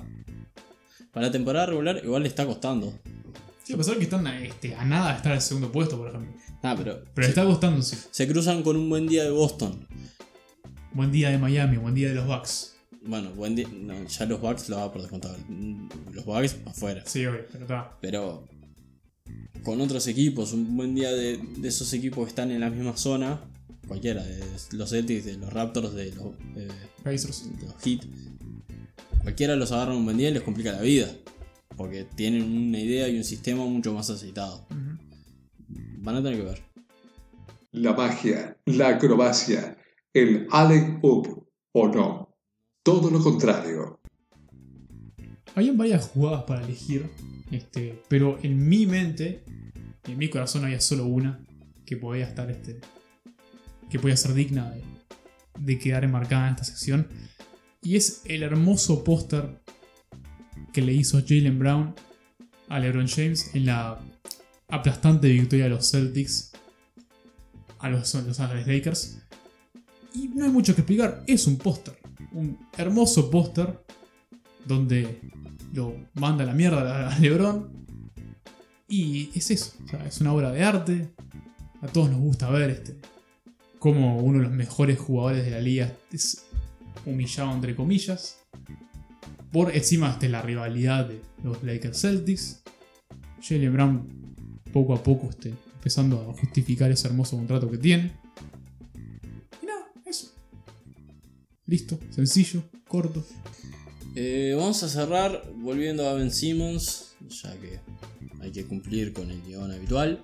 [1.12, 2.94] para la temporada regular igual le está costando.
[3.64, 6.32] Sí, a pesar que están este, a nada de estar al segundo puesto, por ejemplo.
[6.64, 7.98] Ah, pero, Pero se, está costando, sí.
[8.10, 9.88] se cruzan con un buen día de Boston.
[10.94, 12.76] Buen día de Miami, buen día de los Bucks.
[13.04, 13.68] Bueno, buen día.
[13.72, 15.38] no, ya los Bucks lo va por descontado.
[16.12, 17.04] Los Bucks afuera.
[17.06, 17.98] Sí, obvio, pero está.
[18.02, 18.48] Pero
[19.64, 22.98] con otros equipos, un buen día de, de esos equipos que están en la misma
[22.98, 23.42] zona,
[23.88, 26.68] cualquiera, de los Celtics, de los Raptors, de los, eh,
[27.04, 27.50] Pacers.
[27.60, 28.06] de los Heat,
[29.22, 31.08] cualquiera los agarra un buen día y les complica la vida.
[31.78, 34.68] Porque tienen una idea y un sistema mucho más aceitado.
[36.00, 36.64] Van a tener que ver.
[37.72, 39.78] La magia, la acrobacia,
[40.14, 42.36] el alley-oop o no.
[42.84, 44.02] Todo lo contrario.
[45.56, 47.10] Habían varias jugadas para elegir,
[47.52, 49.44] este, pero en mi mente,
[50.06, 51.46] en mi corazón había solo una
[51.86, 52.80] que podía estar, este,
[53.90, 54.82] que podía ser digna de,
[55.60, 57.08] de quedar enmarcada en esta sección,
[57.82, 59.62] y es el hermoso póster
[60.72, 61.96] que le hizo Jalen Brown
[62.70, 64.00] a LeBron James en la
[64.70, 66.52] aplastante victoria de los Celtics
[67.80, 69.18] a los Los Angeles Lakers.
[70.14, 71.98] Y no hay mucho que explicar, es un póster,
[72.32, 73.84] un hermoso póster
[74.66, 75.20] donde
[75.74, 77.86] lo manda a la mierda a LeBron.
[78.88, 79.74] Y es eso,
[80.06, 81.10] es una obra de arte.
[81.82, 83.02] A todos nos gusta ver este
[83.82, 86.46] como uno de los mejores jugadores de la liga es
[87.06, 88.40] humillado entre comillas.
[89.52, 92.64] Por encima de la rivalidad de los Lakers Celtics.
[93.42, 94.22] Jalen Brown
[94.72, 98.14] poco a poco este, empezando a justificar ese hermoso contrato que tiene.
[99.62, 100.34] Y nada, eso.
[101.66, 103.26] Listo, sencillo, corto.
[104.16, 107.80] Eh, vamos a cerrar volviendo a Ben Simmons, ya que
[108.42, 110.24] hay que cumplir con el guion habitual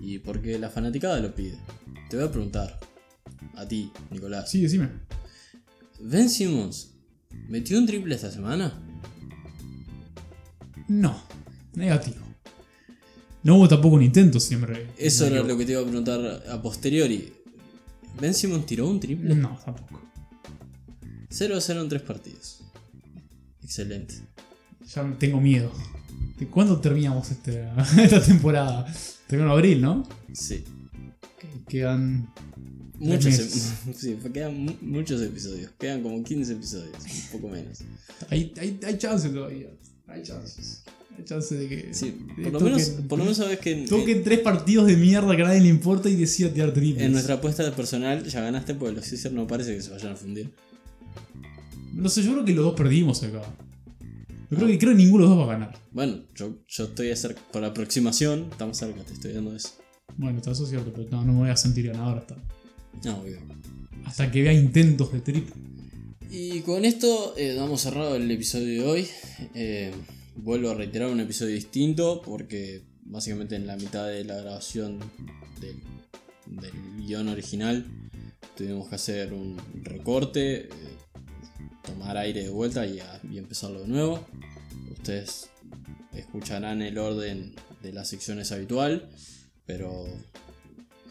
[0.00, 1.58] y porque la fanaticada lo pide.
[2.08, 2.80] Te voy a preguntar,
[3.54, 4.50] a ti, Nicolás.
[4.50, 4.88] Sí, decime.
[6.02, 6.92] ¿Ben Simmons
[7.48, 8.80] metió un triple esta semana?
[10.88, 11.16] No,
[11.74, 12.18] negativo.
[13.42, 14.88] No hubo tampoco un intento siempre.
[14.98, 17.32] Eso era lo que te iba a preguntar a posteriori.
[18.20, 19.34] ¿Ben Simmons tiró un triple?
[19.34, 20.00] No, tampoco.
[21.30, 22.60] 0 a 0 en tres partidos.
[23.62, 24.14] Excelente.
[24.94, 25.72] Ya tengo miedo.
[26.38, 27.68] ¿De cuándo terminamos este-
[28.02, 28.92] esta temporada?
[29.26, 30.08] Terminó en abril, ¿no?
[30.32, 30.64] Sí.
[31.38, 32.28] Que Quedan.
[33.00, 35.70] Muchos, ep- sí, quedan mu- muchos episodios.
[35.78, 36.94] Quedan como 15 episodios,
[37.32, 37.78] un poco menos.
[38.28, 39.68] Hay, hay, hay chances todavía.
[40.06, 40.82] Hay chances.
[41.24, 41.94] chance de que.
[41.94, 44.96] Sí, de por lo, menos, por lo menos sabes que en, Toquen tres partidos de
[44.96, 47.04] mierda que a nadie le importa y decida tirar triples.
[47.04, 50.16] en nuestra apuesta personal ya ganaste porque los Sixers no parece que se vayan a
[50.16, 50.50] fundir.
[51.94, 53.42] No sé, yo creo que los dos perdimos acá.
[54.50, 55.78] Yo creo que creo que ninguno de los dos va a ganar.
[55.92, 59.70] Bueno, yo, yo estoy cerca, por aproximación, estamos cerca, te estoy dando eso.
[60.16, 62.36] Bueno, está eso es cierto, pero no, no me voy a sentir ganador hasta,
[63.04, 63.38] No, obvio.
[64.04, 65.54] hasta que vea intentos de triple.
[66.30, 69.06] Y con esto eh, damos cerrado el episodio de hoy.
[69.54, 69.92] Eh,
[70.36, 74.98] vuelvo a reiterar un episodio distinto porque básicamente en la mitad de la grabación
[75.60, 75.76] del,
[76.46, 76.72] del
[77.06, 77.84] guion original
[78.56, 80.68] tuvimos que hacer un recorte, eh,
[81.84, 84.24] tomar aire de vuelta y, a- y empezarlo de nuevo.
[84.92, 85.48] Ustedes
[86.12, 89.08] escucharán el orden de las secciones habitual,
[89.66, 90.04] pero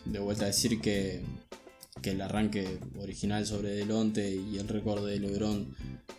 [0.06, 1.22] de vuelta a decir que
[2.02, 5.76] que el arranque original sobre Delonte y el récord de Lebron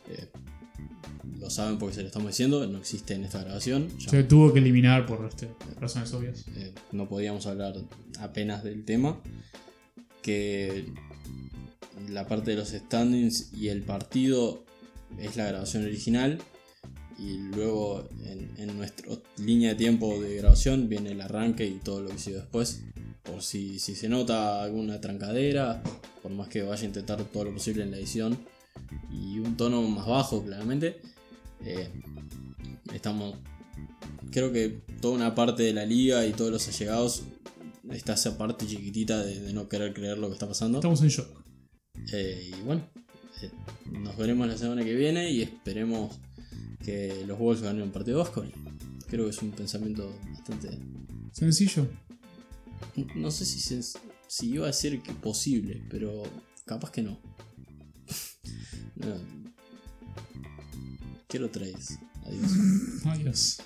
[0.08, 0.28] eh,
[1.38, 3.88] lo saben porque se lo estamos diciendo, no existe en esta grabación.
[3.98, 5.48] Ya, Se tuvo que eliminar por este,
[5.80, 6.44] razones obvias.
[6.56, 7.74] eh, no podíamos hablar
[8.18, 9.20] apenas del tema.
[10.22, 10.84] Que
[12.10, 14.64] la parte de los standings y el partido
[15.18, 16.38] es la grabación original.
[17.18, 19.06] Y luego en, en nuestra
[19.38, 22.82] línea de tiempo de grabación viene el arranque y todo lo que sigue después.
[23.22, 25.82] Por si, si se nota alguna trancadera,
[26.22, 28.38] por más que vaya a intentar todo lo posible en la edición.
[29.10, 31.00] Y un tono más bajo, claramente.
[31.64, 31.88] eh,
[32.94, 33.36] estamos.
[34.30, 37.22] Creo que toda una parte de la liga y todos los allegados
[37.90, 40.78] está esa parte chiquitita de, de no querer creer lo que está pasando.
[40.78, 41.28] Estamos en shock.
[42.12, 42.88] Eh, y bueno,
[43.42, 43.50] eh,
[43.90, 46.18] nos veremos la semana que viene y esperemos
[46.84, 48.44] que los Wolves ganen un partido vasco.
[49.08, 50.78] Creo que es un pensamiento bastante.
[51.32, 51.86] Sencillo.
[53.14, 53.82] No sé si, se,
[54.26, 56.22] si iba a decir que posible, pero
[56.64, 57.20] capaz que no.
[61.28, 61.98] ¿Qué lo traes?
[62.24, 62.52] Adiós.
[63.06, 63.58] Adiós.